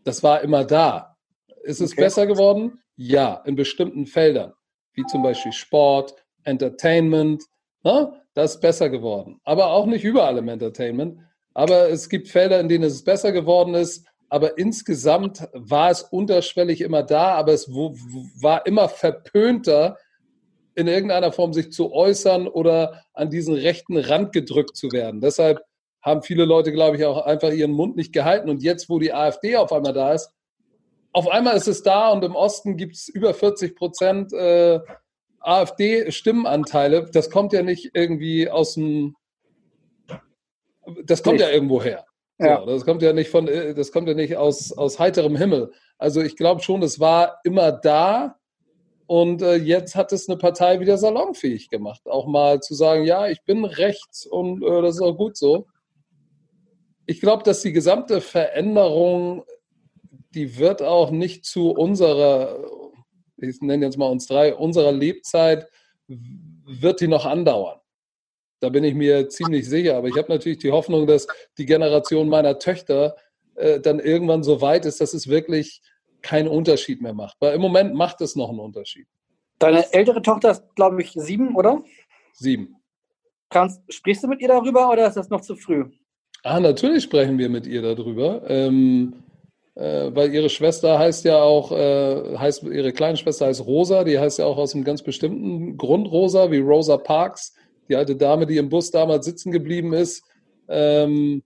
[0.04, 1.16] das war immer da.
[1.62, 2.02] Ist es okay.
[2.02, 2.80] besser geworden?
[2.96, 4.54] Ja, in bestimmten Feldern,
[4.94, 6.14] wie zum Beispiel Sport,
[6.44, 7.44] Entertainment,
[7.82, 9.40] na, das ist besser geworden.
[9.44, 11.20] Aber auch nicht überall im Entertainment.
[11.54, 14.06] Aber es gibt Felder, in denen es besser geworden ist.
[14.28, 19.96] Aber insgesamt war es unterschwellig immer da, aber es war immer verpönter,
[20.76, 25.20] in irgendeiner Form sich zu äußern oder an diesen rechten Rand gedrückt zu werden.
[25.20, 25.62] Deshalb
[26.02, 28.48] haben viele Leute, glaube ich, auch einfach ihren Mund nicht gehalten.
[28.48, 30.30] Und jetzt, wo die AfD auf einmal da ist,
[31.12, 34.80] auf einmal ist es da und im Osten gibt es über 40 Prozent äh,
[35.40, 39.16] AfD-Stimmenanteile, das kommt ja nicht irgendwie aus dem,
[41.04, 41.46] das kommt nicht.
[41.46, 42.04] ja irgendwo her.
[42.38, 42.60] Ja.
[42.60, 45.72] So, das kommt ja nicht von, das kommt ja nicht aus, aus heiterem Himmel.
[45.98, 48.36] Also ich glaube schon, es war immer da
[49.06, 52.06] und äh, jetzt hat es eine Partei wieder salonfähig gemacht.
[52.06, 55.66] Auch mal zu sagen, ja, ich bin rechts und äh, das ist auch gut so.
[57.06, 59.44] Ich glaube, dass die gesamte Veränderung,
[60.34, 62.58] die wird auch nicht zu unserer
[63.38, 65.68] ich nenne jetzt mal uns drei, unserer Lebzeit
[66.08, 67.80] wird die noch andauern.
[68.60, 69.96] Da bin ich mir ziemlich sicher.
[69.96, 71.26] Aber ich habe natürlich die Hoffnung, dass
[71.58, 73.16] die Generation meiner Töchter
[73.54, 75.82] äh, dann irgendwann so weit ist, dass es wirklich
[76.26, 77.36] keinen Unterschied mehr macht.
[77.40, 79.06] Weil im Moment macht es noch einen Unterschied.
[79.60, 81.82] Deine ältere Tochter ist, glaube ich, sieben, oder?
[82.32, 82.76] Sieben.
[83.48, 85.84] Kannst, sprichst du mit ihr darüber oder ist das noch zu früh?
[86.42, 88.42] Ah, natürlich sprechen wir mit ihr darüber.
[88.50, 89.14] Ähm,
[89.76, 94.18] äh, weil ihre Schwester heißt ja auch, äh, heißt, ihre kleine Schwester heißt Rosa, die
[94.18, 97.54] heißt ja auch aus einem ganz bestimmten Grund Rosa, wie Rosa Parks,
[97.88, 100.24] die alte Dame, die im Bus damals sitzen geblieben ist.
[100.68, 101.44] Ähm,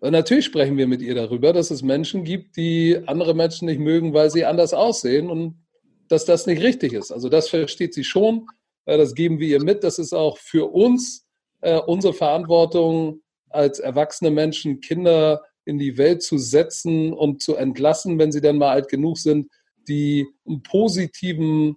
[0.00, 3.80] und natürlich sprechen wir mit ihr darüber, dass es Menschen gibt, die andere Menschen nicht
[3.80, 5.62] mögen, weil sie anders aussehen und
[6.08, 7.12] dass das nicht richtig ist.
[7.12, 8.46] Also das versteht sie schon,
[8.86, 9.84] äh, das geben wir ihr mit.
[9.84, 11.26] Das ist auch für uns
[11.60, 13.20] äh, unsere Verantwortung
[13.50, 18.56] als erwachsene Menschen, Kinder in die Welt zu setzen und zu entlassen, wenn sie dann
[18.56, 19.50] mal alt genug sind,
[19.86, 21.76] die einen positiven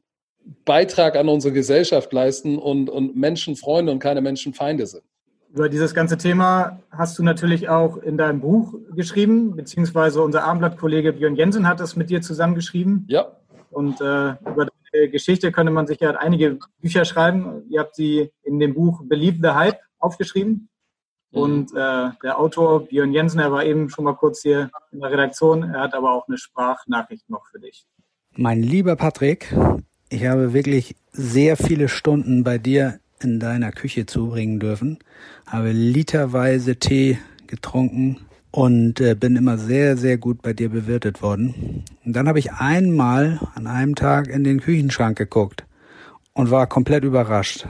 [0.66, 5.04] Beitrag an unsere Gesellschaft leisten und, und Menschenfreunde und keine Menschenfeinde sind.
[5.54, 11.14] Über dieses ganze Thema hast du natürlich auch in deinem Buch geschrieben, beziehungsweise unser Abendblatt-Kollege
[11.14, 13.06] Björn Jensen hat es mit dir zusammengeschrieben.
[13.08, 13.28] Ja.
[13.70, 17.70] Und äh, über deine Geschichte könnte man sich ja einige Bücher schreiben.
[17.70, 20.70] Ihr habt sie in dem Buch Believe the Hype aufgeschrieben.
[21.32, 21.40] Mhm.
[21.40, 25.12] Und äh, der Autor Björn Jensen, er war eben schon mal kurz hier in der
[25.12, 25.62] Redaktion.
[25.72, 27.86] Er hat aber auch eine Sprachnachricht noch für dich.
[28.36, 29.56] Mein lieber Patrick,
[30.10, 35.00] ich habe wirklich sehr viele Stunden bei dir in deiner Küche zubringen dürfen,
[35.48, 37.18] habe literweise Tee
[37.48, 38.18] getrunken
[38.52, 41.84] und äh, bin immer sehr, sehr gut bei dir bewirtet worden.
[42.06, 45.66] Und dann habe ich einmal an einem Tag in den Küchenschrank geguckt
[46.34, 47.68] und war komplett überrascht.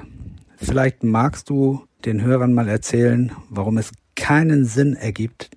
[0.57, 5.49] Vielleicht magst du den Hörern mal erzählen, warum es keinen Sinn ergibt,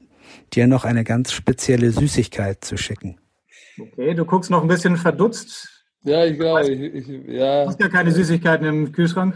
[0.53, 3.19] dir noch eine ganz spezielle Süßigkeit zu schicken.
[3.79, 5.85] Okay, du guckst noch ein bisschen verdutzt.
[6.05, 7.65] Ja, ich glaube, ich, ich, ja.
[7.65, 9.35] Du hast ja keine Süßigkeiten im Kühlschrank.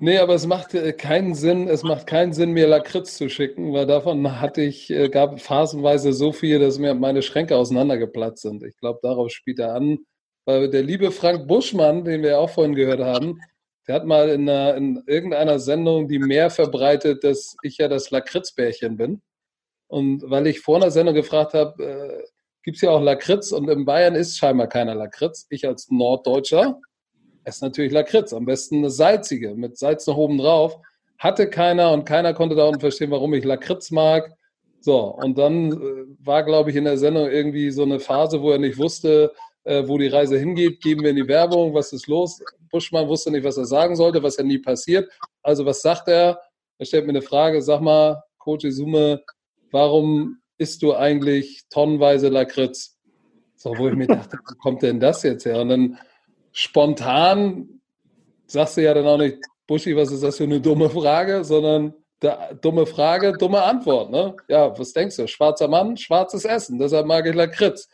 [0.00, 3.72] Nee, aber es macht äh, keinen Sinn, es macht keinen Sinn, mir Lakritz zu schicken,
[3.72, 8.64] weil davon hatte ich, äh, gab phasenweise so viel, dass mir meine Schränke auseinandergeplatzt sind.
[8.64, 9.98] Ich glaube, darauf spielt er an.
[10.46, 13.40] Weil der liebe Frank Buschmann, den wir auch vorhin gehört haben,
[13.86, 18.10] der hat mal in, einer, in irgendeiner Sendung die mehr verbreitet, dass ich ja das
[18.10, 19.22] Lakritzbärchen bin.
[19.88, 22.24] Und weil ich vor einer Sendung gefragt habe, äh,
[22.62, 25.46] gibt es ja auch Lakritz und in Bayern ist scheinbar keiner Lakritz.
[25.50, 26.80] Ich als Norddeutscher
[27.44, 30.78] esse natürlich Lakritz, am besten eine salzige mit Salz noch oben drauf.
[31.18, 34.36] Hatte keiner und keiner konnte da unten verstehen, warum ich Lakritz mag.
[34.80, 38.50] So, und dann äh, war, glaube ich, in der Sendung irgendwie so eine Phase, wo
[38.50, 39.32] er nicht wusste,
[39.64, 40.82] äh, wo die Reise hingeht.
[40.82, 42.42] Geben wir in die Werbung, was ist los?
[42.70, 45.10] Buschmann wusste nicht, was er sagen sollte, was ja nie passiert.
[45.42, 46.40] Also was sagt er?
[46.78, 49.22] Er stellt mir eine Frage, sag mal, Coach Isume,
[49.70, 52.98] warum isst du eigentlich tonnenweise Lakritz?
[53.56, 55.60] So, wo ich mir dachte, wo kommt denn das jetzt her?
[55.62, 55.98] Und dann
[56.54, 57.68] spontan
[58.46, 61.94] sagst du ja dann auch nicht, Buschi, was ist das für eine dumme Frage, sondern
[62.20, 64.10] da, dumme Frage, dumme Antwort.
[64.10, 64.36] Ne?
[64.48, 65.26] Ja, was denkst du?
[65.26, 67.88] Schwarzer Mann, schwarzes Essen, deshalb mag ich Lakritz.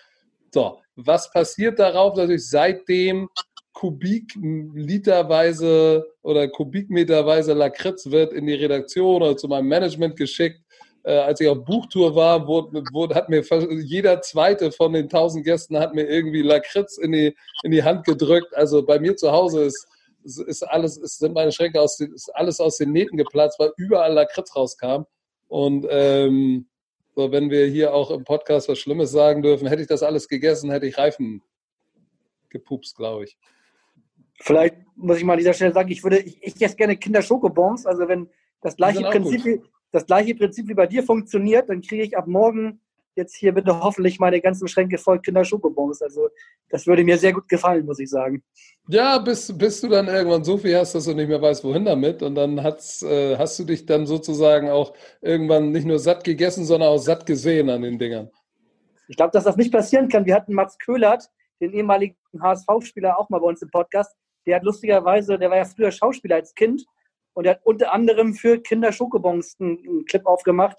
[0.52, 3.28] So, was passiert darauf, dass ich seitdem
[3.72, 10.59] Kubikliterweise oder Kubikmeterweise Lakritz wird in die Redaktion oder zu meinem Management geschickt.
[11.02, 13.42] Äh, als ich auf Buchtour war, wurde, wurde, hat mir
[13.80, 18.04] jeder zweite von den tausend Gästen hat mir irgendwie Lakritz in die, in die Hand
[18.04, 18.54] gedrückt.
[18.54, 19.86] Also bei mir zu Hause ist,
[20.24, 24.12] ist alles, ist, sind meine Schränke aus, ist alles aus den Nähten geplatzt, weil überall
[24.12, 25.04] Lakritz rauskam.
[25.48, 26.66] Und ähm,
[27.16, 30.28] so, wenn wir hier auch im Podcast was Schlimmes sagen dürfen, hätte ich das alles
[30.28, 31.42] gegessen, hätte ich Reifen
[32.50, 33.38] gepupst, glaube ich.
[34.42, 37.86] Vielleicht muss ich mal an dieser Stelle sagen, ich würde, ich, ich esse gerne Kinder-Schokobons.
[37.86, 38.28] Also wenn
[38.60, 42.80] das gleiche Prinzip, das gleiche Prinzip wie bei dir funktioniert, dann kriege ich ab morgen
[43.16, 46.00] jetzt hier bitte hoffentlich meine ganzen Schränke voll Kinder-Schokobons.
[46.00, 46.28] Also
[46.68, 48.42] das würde mir sehr gut gefallen, muss ich sagen.
[48.88, 51.84] Ja, bis, bis du dann irgendwann so viel hast, dass du nicht mehr weißt, wohin
[51.84, 52.22] damit.
[52.22, 56.64] Und dann hat's, äh, hast du dich dann sozusagen auch irgendwann nicht nur satt gegessen,
[56.64, 58.30] sondern auch satt gesehen an den Dingern.
[59.08, 60.24] Ich glaube, dass das nicht passieren kann.
[60.24, 61.28] Wir hatten Mats Köhlert,
[61.60, 64.14] den ehemaligen HSV-Spieler, auch mal bei uns im Podcast
[64.46, 66.84] der hat lustigerweise, der war ja früher Schauspieler als Kind
[67.40, 70.76] und der hat unter anderem für Kinder Schokobons einen, einen Clip aufgemacht.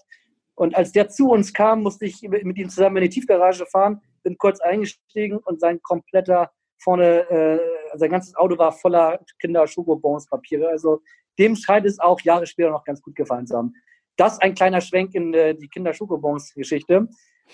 [0.54, 4.00] Und als der zu uns kam, musste ich mit ihm zusammen in die Tiefgarage fahren,
[4.22, 10.28] bin kurz eingestiegen und sein kompletter vorne, äh, sein ganzes Auto war voller Kinder Schokobons
[10.28, 10.70] Papiere.
[10.70, 11.02] Also
[11.40, 13.74] dem scheint es auch Jahre später noch ganz gut gefallen zu haben.
[14.16, 17.08] Das ein kleiner Schwenk in äh, die Kinder Schokobons Geschichte.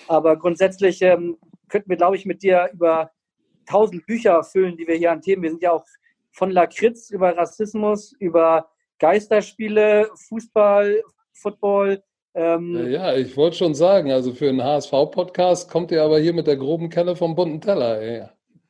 [0.10, 1.38] Aber grundsätzlich ähm,
[1.70, 3.12] könnten wir, glaube ich, mit dir über
[3.66, 5.44] tausend Bücher füllen, die wir hier an Themen.
[5.44, 5.86] Wir sind ja auch
[6.34, 8.70] von Lakritz über Rassismus, über
[9.00, 12.04] Geisterspiele, Fußball, Football.
[12.34, 16.48] Ähm ja, ich wollte schon sagen, also für einen HSV-Podcast kommt ihr aber hier mit
[16.48, 18.00] der groben Kelle vom bunten Teller.
[18.00, 18.26] Ey.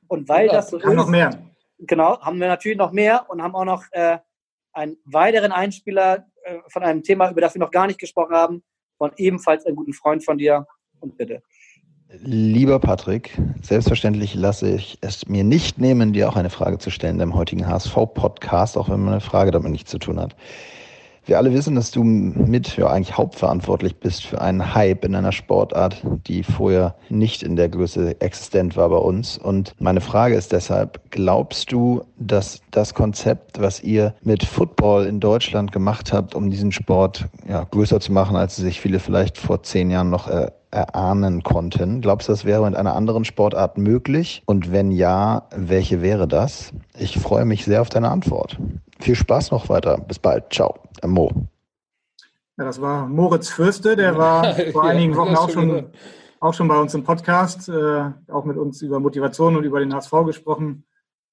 [0.08, 1.38] Und weil ja, das so ist, noch mehr.
[1.80, 4.18] Genau, haben wir natürlich noch mehr und haben auch noch äh,
[4.74, 8.64] einen weiteren Einspieler äh, von einem Thema, über das wir noch gar nicht gesprochen haben.
[8.98, 10.66] von ebenfalls einem guten Freund von dir.
[11.00, 11.44] Und bitte.
[12.10, 17.20] Lieber Patrick, selbstverständlich lasse ich es mir nicht nehmen, dir auch eine Frage zu stellen
[17.20, 20.34] im heutigen HSV-Podcast, auch wenn meine Frage damit nichts zu tun hat.
[21.26, 25.34] Wir alle wissen, dass du mit, ja eigentlich hauptverantwortlich bist für einen Hype in einer
[25.34, 29.38] Sportart, die vorher nicht in der Größe existent war bei uns.
[29.38, 35.20] Und meine Frage ist deshalb, glaubst du, dass das Konzept, was ihr mit Football in
[35.20, 39.62] Deutschland gemacht habt, um diesen Sport ja, größer zu machen, als sich viele vielleicht vor
[39.64, 42.02] zehn Jahren noch äh, erahnen konnten.
[42.02, 44.44] Glaubst du, das wäre mit einer anderen Sportart möglich?
[44.46, 46.74] Und wenn ja, welche wäre das?
[46.98, 48.58] Ich freue mich sehr auf deine Antwort.
[49.00, 49.98] Viel Spaß noch weiter.
[49.98, 50.54] Bis bald.
[50.54, 50.76] Ciao.
[51.06, 51.32] Mo.
[52.58, 55.92] Ja, das war Moritz Fürste, der war vor einigen Wochen auch schon,
[56.40, 59.94] auch schon bei uns im Podcast, äh, auch mit uns über Motivation und über den
[59.94, 60.84] HSV gesprochen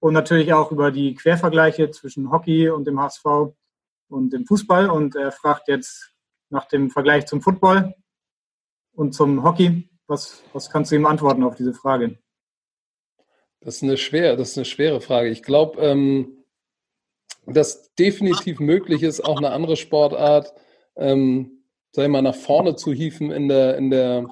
[0.00, 3.24] und natürlich auch über die Quervergleiche zwischen Hockey und dem HSV
[4.08, 4.90] und dem Fußball.
[4.90, 6.12] Und er fragt jetzt
[6.50, 7.94] nach dem Vergleich zum Football
[8.94, 9.88] und zum Hockey.
[10.06, 12.18] Was, was kannst du ihm antworten auf diese Frage?
[13.60, 15.30] Das ist eine schwere, das ist eine schwere Frage.
[15.30, 16.44] Ich glaube, ähm,
[17.46, 20.52] dass definitiv möglich ist, auch eine andere Sportart,
[20.96, 24.28] ähm, sag ich mal, nach vorne zu hieven in der, in der,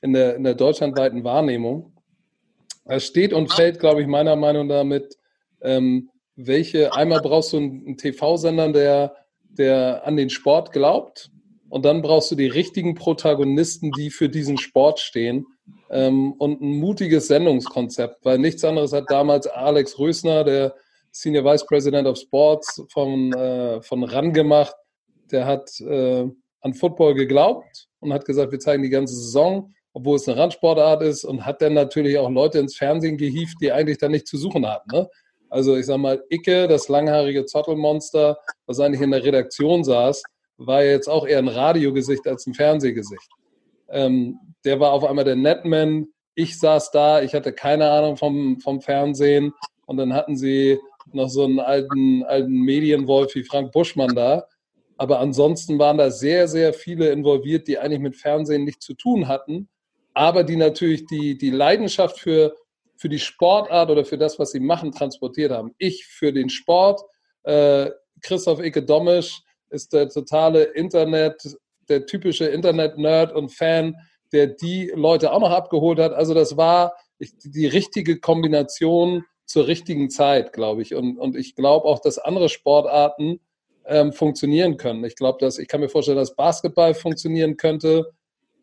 [0.00, 1.92] in der, in der deutschlandweiten Wahrnehmung.
[2.84, 5.16] Es steht und fällt, glaube ich, meiner Meinung nach damit,
[5.60, 11.30] ähm, welche, einmal brauchst du einen, TV-Sender, der, der an den Sport glaubt,
[11.72, 15.46] und dann brauchst du die richtigen Protagonisten, die für diesen Sport stehen.
[15.88, 20.74] Ähm, und ein mutiges Sendungskonzept, weil nichts anderes hat damals Alex Rösner, der
[21.12, 24.74] Senior Vice President of Sports von, äh, von RAN gemacht.
[25.30, 26.28] Der hat äh,
[26.60, 31.02] an Football geglaubt und hat gesagt, wir zeigen die ganze Saison, obwohl es eine Randsportart
[31.02, 34.36] ist und hat dann natürlich auch Leute ins Fernsehen gehievt, die eigentlich da nicht zu
[34.36, 34.90] suchen hatten.
[34.94, 35.08] Ne?
[35.48, 40.22] Also ich sag mal, Icke, das langhaarige Zottelmonster, was eigentlich in der Redaktion saß,
[40.66, 43.30] war jetzt auch eher ein Radiogesicht als ein Fernsehgesicht.
[43.88, 46.08] Ähm, der war auf einmal der Netman.
[46.34, 49.52] Ich saß da, ich hatte keine Ahnung vom, vom Fernsehen.
[49.86, 50.78] Und dann hatten sie
[51.12, 54.46] noch so einen alten, alten Medienwolf wie Frank Buschmann da.
[54.96, 59.26] Aber ansonsten waren da sehr, sehr viele involviert, die eigentlich mit Fernsehen nichts zu tun
[59.26, 59.68] hatten,
[60.14, 62.54] aber die natürlich die, die Leidenschaft für,
[62.96, 65.74] für die Sportart oder für das, was sie machen, transportiert haben.
[65.78, 67.00] Ich für den Sport,
[67.42, 67.90] äh,
[68.20, 69.42] Christoph Icke Domisch
[69.72, 71.56] ist der totale Internet,
[71.88, 73.96] der typische Internet-Nerd und Fan,
[74.32, 76.12] der die Leute auch noch abgeholt hat.
[76.12, 76.94] Also das war
[77.44, 80.94] die richtige Kombination zur richtigen Zeit, glaube ich.
[80.94, 83.40] Und, und ich glaube auch, dass andere Sportarten
[83.84, 85.04] ähm, funktionieren können.
[85.04, 88.12] Ich glaube, dass ich kann mir vorstellen, dass Basketball funktionieren könnte.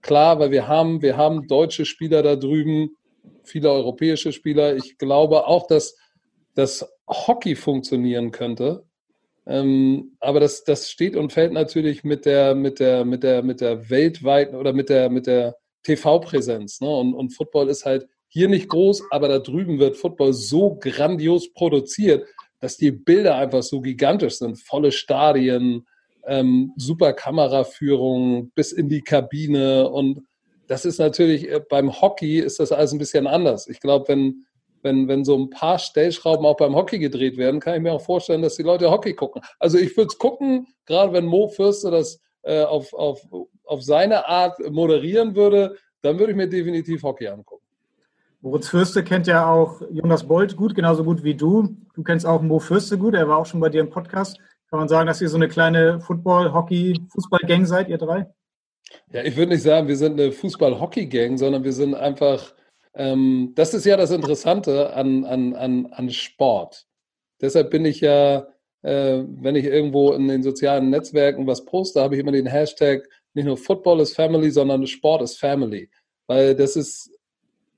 [0.01, 2.95] Klar, weil wir haben, wir haben deutsche Spieler da drüben,
[3.43, 4.75] viele europäische Spieler.
[4.75, 5.97] Ich glaube auch, dass
[6.55, 8.85] das Hockey funktionieren könnte.
[9.49, 13.61] Ähm, aber das, das steht und fällt natürlich mit der, mit der, mit der, mit
[13.61, 16.81] der weltweiten oder mit der, mit der TV-Präsenz.
[16.81, 16.87] Ne?
[16.87, 21.51] Und, und Football ist halt hier nicht groß, aber da drüben wird Football so grandios
[21.51, 22.27] produziert,
[22.59, 24.59] dass die Bilder einfach so gigantisch sind.
[24.59, 25.87] Volle Stadien,
[26.27, 29.89] ähm, super Kameraführung bis in die Kabine.
[29.89, 30.21] Und
[30.67, 33.67] das ist natürlich, äh, beim Hockey ist das alles ein bisschen anders.
[33.67, 34.45] Ich glaube, wenn,
[34.81, 38.01] wenn, wenn so ein paar Stellschrauben auch beim Hockey gedreht werden, kann ich mir auch
[38.01, 39.41] vorstellen, dass die Leute Hockey gucken.
[39.59, 43.21] Also ich würde es gucken, gerade wenn Mo Fürste das äh, auf, auf,
[43.63, 47.63] auf seine Art moderieren würde, dann würde ich mir definitiv Hockey angucken.
[48.41, 51.75] Moritz Fürste kennt ja auch Jonas Bolt gut, genauso gut wie du.
[51.93, 54.39] Du kennst auch Mo Fürste gut, er war auch schon bei dir im Podcast.
[54.69, 58.27] Kann man sagen, dass ihr so eine kleine Football-, Hockey-, Fußball-Gang seid, ihr drei?
[59.11, 62.53] Ja, ich würde nicht sagen, wir sind eine Fußball-Hockey-Gang, sondern wir sind einfach
[62.95, 66.85] ähm, das ist ja das Interessante an, an, an, an Sport.
[67.41, 68.47] Deshalb bin ich ja,
[68.81, 73.07] äh, wenn ich irgendwo in den sozialen Netzwerken was poste, habe ich immer den Hashtag
[73.33, 75.89] nicht nur Football is Family, sondern Sport is Family.
[76.27, 77.11] Weil das ist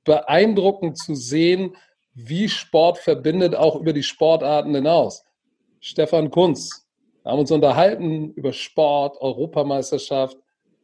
[0.04, 1.76] beeindruckend zu sehen,
[2.14, 5.24] wie Sport verbindet, auch über die Sportarten hinaus.
[5.80, 6.88] Stefan Kunz,
[7.24, 10.38] wir haben uns unterhalten über Sport, Europameisterschaft,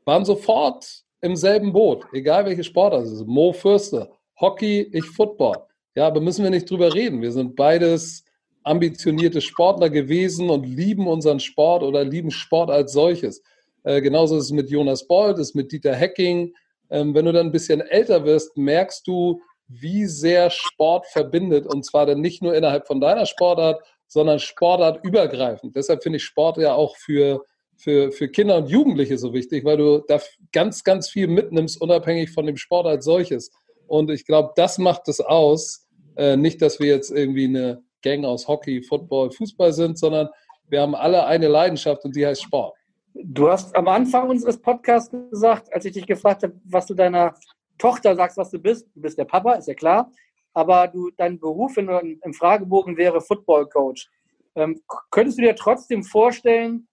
[0.05, 3.27] waren sofort im selben Boot, egal welche Sportart es ist.
[3.27, 5.57] Mo Fürster, Hockey, ich Football.
[5.95, 7.21] Ja, aber müssen wir nicht drüber reden.
[7.21, 8.23] Wir sind beides
[8.63, 13.41] ambitionierte Sportler gewesen und lieben unseren Sport oder lieben Sport als solches.
[13.83, 16.53] Äh, genauso ist es mit Jonas Bold, ist mit Dieter Hecking.
[16.89, 21.65] Ähm, wenn du dann ein bisschen älter wirst, merkst du, wie sehr Sport verbindet.
[21.65, 25.75] Und zwar dann nicht nur innerhalb von deiner Sportart, sondern sportartübergreifend.
[25.75, 27.43] Deshalb finde ich Sport ja auch für,
[27.75, 30.21] für, für Kinder und Jugendliche so wichtig, weil du da
[30.53, 33.51] ganz, ganz viel mitnimmst, unabhängig von dem Sport als solches.
[33.87, 35.87] Und ich glaube, das macht es aus.
[36.15, 40.29] Äh, nicht, dass wir jetzt irgendwie eine Gang aus Hockey, Football, Fußball sind, sondern
[40.69, 42.75] wir haben alle eine Leidenschaft und die heißt Sport.
[43.13, 47.33] Du hast am Anfang unseres Podcasts gesagt, als ich dich gefragt habe, was du deiner
[47.77, 50.11] Tochter sagst, was du bist, du bist der Papa, ist ja klar,
[50.53, 54.09] aber du, dein Beruf wenn im Fragebogen wäre Football Coach.
[54.55, 54.81] Ähm,
[55.11, 56.87] könntest du dir trotzdem vorstellen,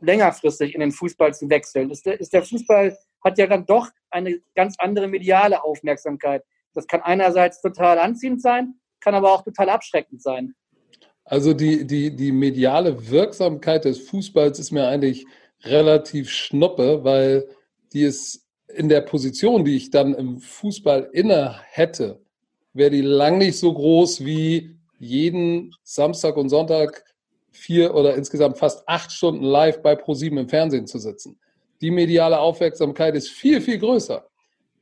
[0.00, 1.90] längerfristig in den Fußball zu wechseln?
[1.90, 6.44] Ist der, ist der Fußball hat ja dann doch eine ganz andere mediale Aufmerksamkeit.
[6.74, 10.54] Das kann einerseits total anziehend sein, kann aber auch total abschreckend sein.
[11.24, 15.26] Also die, die, die mediale Wirksamkeit des Fußballs ist mir eigentlich
[15.62, 17.48] relativ schnuppe, weil
[17.92, 22.20] die ist in der Position, die ich dann im Fußball inne hätte,
[22.72, 27.04] wäre die lang nicht so groß wie jeden Samstag und Sonntag
[27.50, 31.38] vier oder insgesamt fast acht Stunden live bei ProSieben im Fernsehen zu sitzen.
[31.80, 34.26] Die mediale Aufmerksamkeit ist viel, viel größer.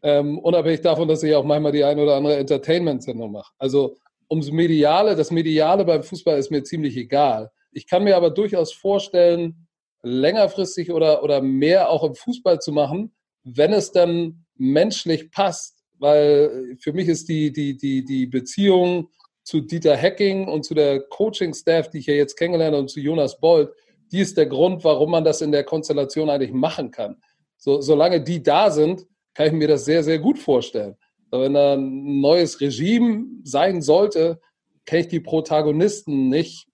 [0.02, 3.52] Ähm, unabhängig davon, dass ich auch manchmal die eine oder andere Entertainment-Sendung mache.
[3.58, 3.96] Also
[4.30, 7.50] ums Mediale, das Mediale beim Fußball ist mir ziemlich egal.
[7.72, 9.66] Ich kann mir aber durchaus vorstellen,
[10.02, 15.76] längerfristig oder, oder mehr auch im Fußball zu machen, wenn es dann menschlich passt.
[15.98, 19.08] Weil für mich ist die, die, die, die Beziehung
[19.42, 23.00] zu Dieter Hecking und zu der Coaching-Staff, die ich ja jetzt kennengelernt habe, und zu
[23.00, 23.70] Jonas Bold,
[24.10, 27.16] die ist der Grund, warum man das in der Konstellation eigentlich machen kann.
[27.56, 30.96] So, solange die da sind, kann ich mir das sehr, sehr gut vorstellen.
[31.30, 34.40] Wenn da ein neues Regime sein sollte,
[34.86, 36.66] kenne ich die Protagonisten nicht,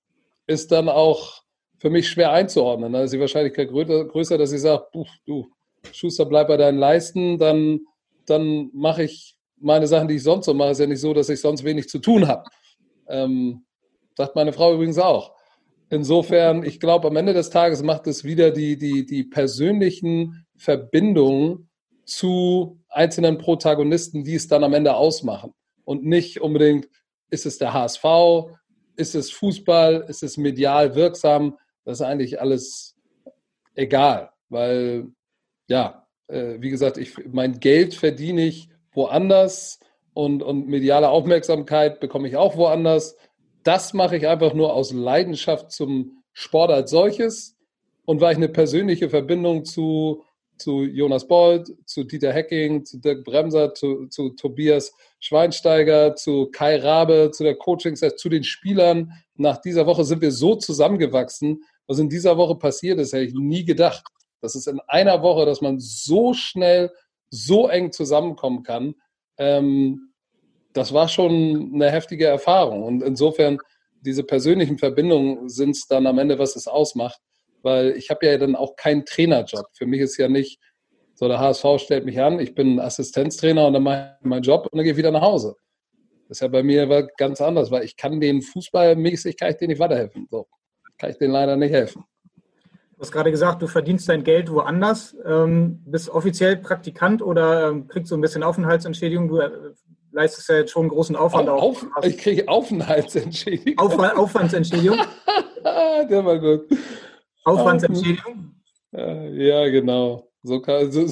[0.47, 1.43] ist dann auch
[1.79, 2.93] für mich schwer einzuordnen.
[2.93, 4.87] Da ist die Wahrscheinlichkeit größer, dass ich sage,
[5.27, 5.47] du,
[5.93, 7.81] Schuster, bleib bei deinen Leisten, dann,
[8.27, 10.71] dann mache ich meine Sachen, die ich sonst so mache.
[10.71, 12.45] Ist ja nicht so, dass ich sonst wenig zu tun habe.
[13.09, 13.65] Ähm,
[14.17, 15.34] sagt meine Frau übrigens auch.
[15.95, 21.71] Insofern, ich glaube, am Ende des Tages macht es wieder die, die, die persönlichen Verbindungen
[22.05, 25.55] zu einzelnen Protagonisten, die es dann am Ende ausmachen.
[25.85, 26.89] Und nicht unbedingt,
[27.31, 28.05] ist es der HSV,
[28.97, 31.59] ist es Fußball, ist es medial wirksam.
[31.85, 32.97] Das ist eigentlich alles
[33.75, 35.07] egal, weil,
[35.69, 39.79] ja, äh, wie gesagt, ich, mein Geld verdiene ich woanders
[40.13, 43.17] und, und mediale Aufmerksamkeit bekomme ich auch woanders.
[43.65, 47.57] Das mache ich einfach nur aus Leidenschaft zum Sport als solches
[48.05, 50.23] und weil ich eine persönliche Verbindung zu
[50.57, 56.77] zu Jonas Bold, zu Dieter Hecking, zu Dirk Bremser, zu, zu Tobias Schweinsteiger, zu Kai
[56.77, 59.13] Rabe, zu der Coaching, zu den Spielern.
[59.37, 61.65] Nach dieser Woche sind wir so zusammengewachsen.
[61.87, 64.05] Was in dieser Woche passiert ist, hätte ich nie gedacht.
[64.41, 66.93] Das ist in einer Woche, dass man so schnell,
[67.31, 68.95] so eng zusammenkommen kann.
[69.39, 70.14] Ähm,
[70.75, 72.83] das war schon eine heftige Erfahrung.
[72.83, 73.59] Und insofern,
[74.01, 77.21] diese persönlichen Verbindungen sind es dann am Ende, was es ausmacht
[77.65, 79.67] weil ich habe ja dann auch keinen Trainerjob.
[79.73, 80.61] Für mich ist ja nicht
[81.15, 84.69] so, der HSV stellt mich an, ich bin Assistenztrainer und dann mache ich meinen Job
[84.71, 85.57] und dann gehe ich wieder nach Hause.
[86.29, 89.71] Das ist ja bei mir ganz anders, weil ich kann den fußballmäßig, kann ich denen
[89.71, 90.27] nicht weiterhelfen.
[90.31, 90.47] So
[90.99, 92.05] kann ich denen leider nicht helfen.
[92.97, 95.17] Du hast gerade gesagt, du verdienst dein Geld woanders.
[95.27, 99.29] Ähm, bist offiziell Praktikant oder ähm, kriegst du ein bisschen Aufenthaltsentschädigung?
[99.29, 99.51] Du äh,
[100.15, 101.85] leistest ja jetzt schon einen großen Aufwand auf.
[101.95, 103.79] auf ich kriege Aufenthaltsentschädigung.
[103.79, 104.99] Auf, Aufwandsentschädigung?
[105.65, 106.67] Der war gut.
[107.45, 108.55] Aufwandsentschädigung?
[108.93, 110.31] Ja, genau.
[110.43, 111.07] So kann, so,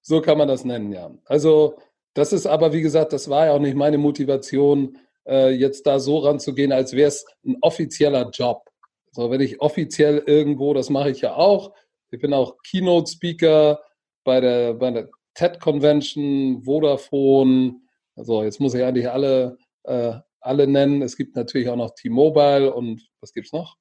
[0.00, 1.10] so kann man das nennen, ja.
[1.24, 1.76] Also
[2.14, 6.00] das ist aber, wie gesagt, das war ja auch nicht meine Motivation, äh, jetzt da
[6.00, 8.68] so ranzugehen, als wäre es ein offizieller Job.
[9.12, 11.72] So, wenn ich offiziell irgendwo, das mache ich ja auch.
[12.10, 13.80] Ich bin auch Keynote-Speaker
[14.24, 17.76] bei der, bei der TED Convention, Vodafone.
[18.16, 21.02] Also jetzt muss ich eigentlich alle, äh, alle nennen.
[21.02, 23.76] Es gibt natürlich auch noch T-Mobile und was gibt es noch?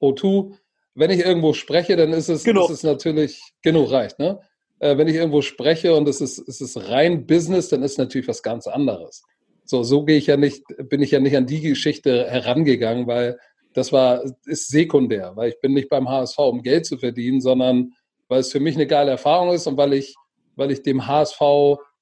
[0.00, 0.56] O2
[0.94, 4.40] wenn ich irgendwo spreche, dann ist es, ist es natürlich, genug reicht, ne?
[4.78, 8.28] Äh, wenn ich irgendwo spreche und es ist, es ist rein Business, dann ist natürlich
[8.28, 9.22] was ganz anderes.
[9.64, 13.38] So, so gehe ich ja nicht, bin ich ja nicht an die Geschichte herangegangen, weil
[13.72, 17.92] das war, ist sekundär, weil ich bin nicht beim HSV, um Geld zu verdienen, sondern
[18.28, 20.14] weil es für mich eine geile Erfahrung ist und weil ich,
[20.54, 21.40] weil ich dem HSV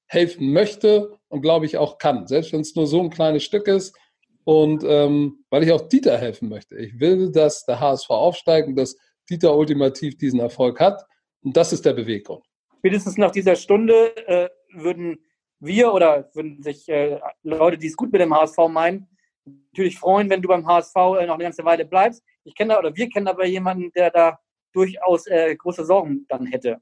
[0.07, 2.27] helfen möchte und glaube ich auch kann.
[2.27, 3.97] Selbst wenn es nur so ein kleines Stück ist,
[4.45, 6.77] und ähm, weil ich auch Dieter helfen möchte.
[6.77, 8.97] Ich will, dass der HSV aufsteigt und dass
[9.31, 11.07] Dieter ultimativ diesen Erfolg hat.
[11.43, 12.45] Und das ist der Beweggrund.
[12.79, 15.19] Spätestens nach dieser Stunde äh, würden
[15.61, 19.09] wir oder würden sich äh, Leute, die es gut mit dem HSV meinen,
[19.45, 22.23] natürlich freuen, wenn du beim HSV äh, noch eine ganze Weile bleibst.
[22.43, 24.41] Ich kenne da, oder wir kennen aber jemanden, der da
[24.73, 26.79] durchaus äh, große Sorgen dann hätte.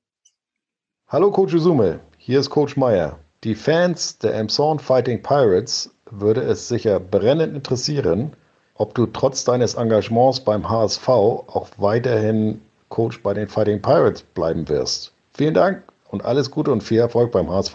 [1.09, 3.19] Hallo Coach Usume, hier ist Coach Meyer.
[3.43, 8.37] Die Fans der Emson Fighting Pirates würde es sicher brennend interessieren,
[8.75, 12.61] ob du trotz deines Engagements beim HSV auch weiterhin
[12.91, 15.15] Coach bei den Fighting Pirates bleiben wirst.
[15.33, 17.75] Vielen Dank und alles Gute und viel Erfolg beim HSV.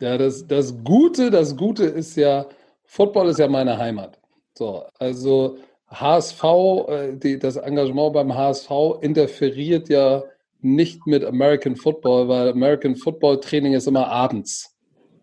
[0.00, 2.46] Ja, das, das Gute, das Gute ist ja,
[2.84, 4.18] Football ist ja meine Heimat.
[4.56, 6.44] So, also HSV,
[6.88, 8.70] äh, die, das Engagement beim HSV
[9.02, 10.22] interferiert ja
[10.60, 14.76] nicht mit American Football, weil American Football Training ist immer abends,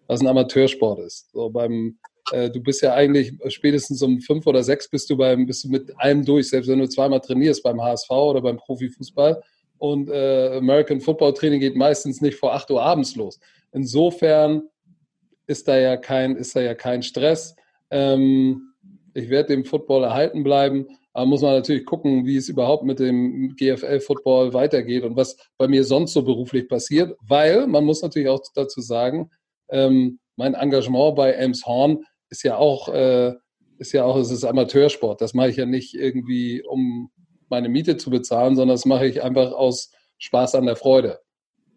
[0.07, 1.31] was ein Amateursport ist.
[1.31, 1.97] So beim,
[2.31, 5.69] äh, du bist ja eigentlich spätestens um fünf oder sechs bist du beim, bist du
[5.69, 9.41] mit allem durch, selbst wenn du zweimal trainierst beim HSV oder beim Profifußball.
[9.77, 13.39] Und äh, American Football Training geht meistens nicht vor acht Uhr abends los.
[13.73, 14.63] Insofern
[15.47, 17.55] ist da ja kein, ist da ja kein Stress.
[17.91, 18.73] Ähm,
[19.13, 20.87] ich werde dem Football erhalten bleiben.
[21.15, 25.65] Aber muss man natürlich gucken, wie es überhaupt mit dem GFL-Football weitergeht und was bei
[25.65, 27.17] mir sonst so beruflich passiert.
[27.25, 29.29] Weil man muss natürlich auch dazu sagen,
[29.69, 33.31] ähm, mein Engagement bei Elmshorn ist ja auch, äh,
[33.77, 35.21] ist ja auch, es ist Amateursport.
[35.21, 37.09] Das mache ich ja nicht irgendwie, um
[37.47, 41.21] meine Miete zu bezahlen, sondern das mache ich einfach aus Spaß an der Freude.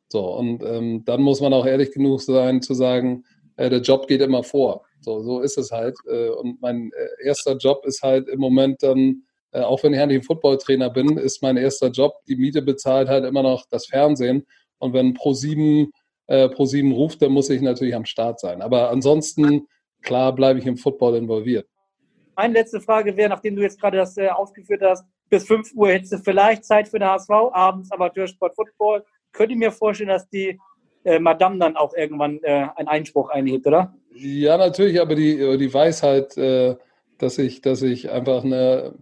[0.08, 3.22] So, und ähm, dann muss man auch ehrlich genug sein zu sagen,
[3.54, 4.84] äh, der Job geht immer vor.
[5.00, 5.96] So, so ist es halt.
[6.10, 9.22] Äh, und mein äh, erster Job ist halt im Moment dann,
[9.52, 13.24] äh, auch wenn ich eigentlich Footballtrainer bin, ist mein erster Job, die Miete bezahlt halt
[13.24, 14.46] immer noch das Fernsehen.
[14.78, 15.88] Und wenn Pro7
[16.28, 18.62] äh, Pro 7 ruft, dann muss ich natürlich am Start sein.
[18.62, 19.66] Aber ansonsten,
[20.02, 21.66] klar, bleibe ich im Football involviert.
[22.36, 25.88] Meine letzte Frage wäre, nachdem du jetzt gerade das äh, ausgeführt hast, bis 5 Uhr
[25.88, 29.04] hättest du vielleicht Zeit für den HSV, abends Amateursport Football.
[29.32, 30.58] Könnte ich mir vorstellen, dass die
[31.04, 33.94] äh, Madame dann auch irgendwann äh, einen Einspruch einhebt, oder?
[34.14, 36.76] Ja, natürlich, aber die, die weiß halt, äh,
[37.18, 38.94] dass, ich, dass ich einfach eine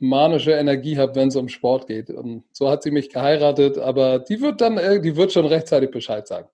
[0.00, 2.10] manische Energie habe, wenn es um Sport geht.
[2.10, 5.90] Und so hat sie mich geheiratet, aber die wird dann, äh, die wird schon rechtzeitig
[5.90, 6.48] Bescheid sagen.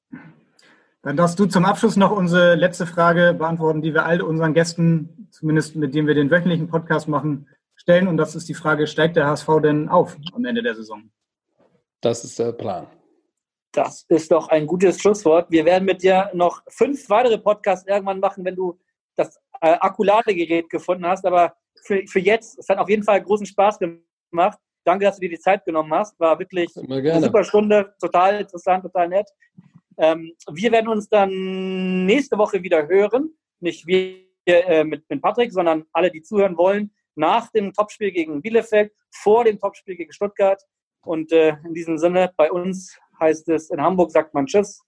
[1.02, 5.28] Dann darfst du zum Abschluss noch unsere letzte Frage beantworten, die wir all unseren Gästen,
[5.30, 8.08] zumindest mit denen wir den wöchentlichen Podcast machen, stellen.
[8.08, 11.08] Und das ist die Frage, steigt der HSV denn auf am Ende der Saison?
[12.00, 12.88] Das ist der Plan.
[13.70, 15.50] Das ist doch ein gutes Schlusswort.
[15.50, 18.78] Wir werden mit dir noch fünf weitere Podcasts irgendwann machen, wenn du
[19.14, 21.24] das äh, Akkulade-Gerät gefunden hast.
[21.24, 21.54] Aber
[21.86, 24.58] für, für jetzt, es hat auf jeden Fall großen Spaß gemacht.
[24.84, 26.18] Danke, dass du dir die Zeit genommen hast.
[26.20, 29.28] War wirklich eine super Stunde, total interessant, total nett.
[29.98, 33.30] Ähm, wir werden uns dann nächste Woche wieder hören.
[33.60, 38.42] Nicht wir äh, mit, mit Patrick, sondern alle, die zuhören wollen, nach dem Topspiel gegen
[38.42, 40.62] Bielefeld, vor dem Topspiel gegen Stuttgart.
[41.02, 44.82] Und äh, in diesem Sinne, bei uns heißt es, in Hamburg sagt man Tschüss.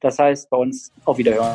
[0.00, 1.54] Das heißt bei uns auf Wiederhören.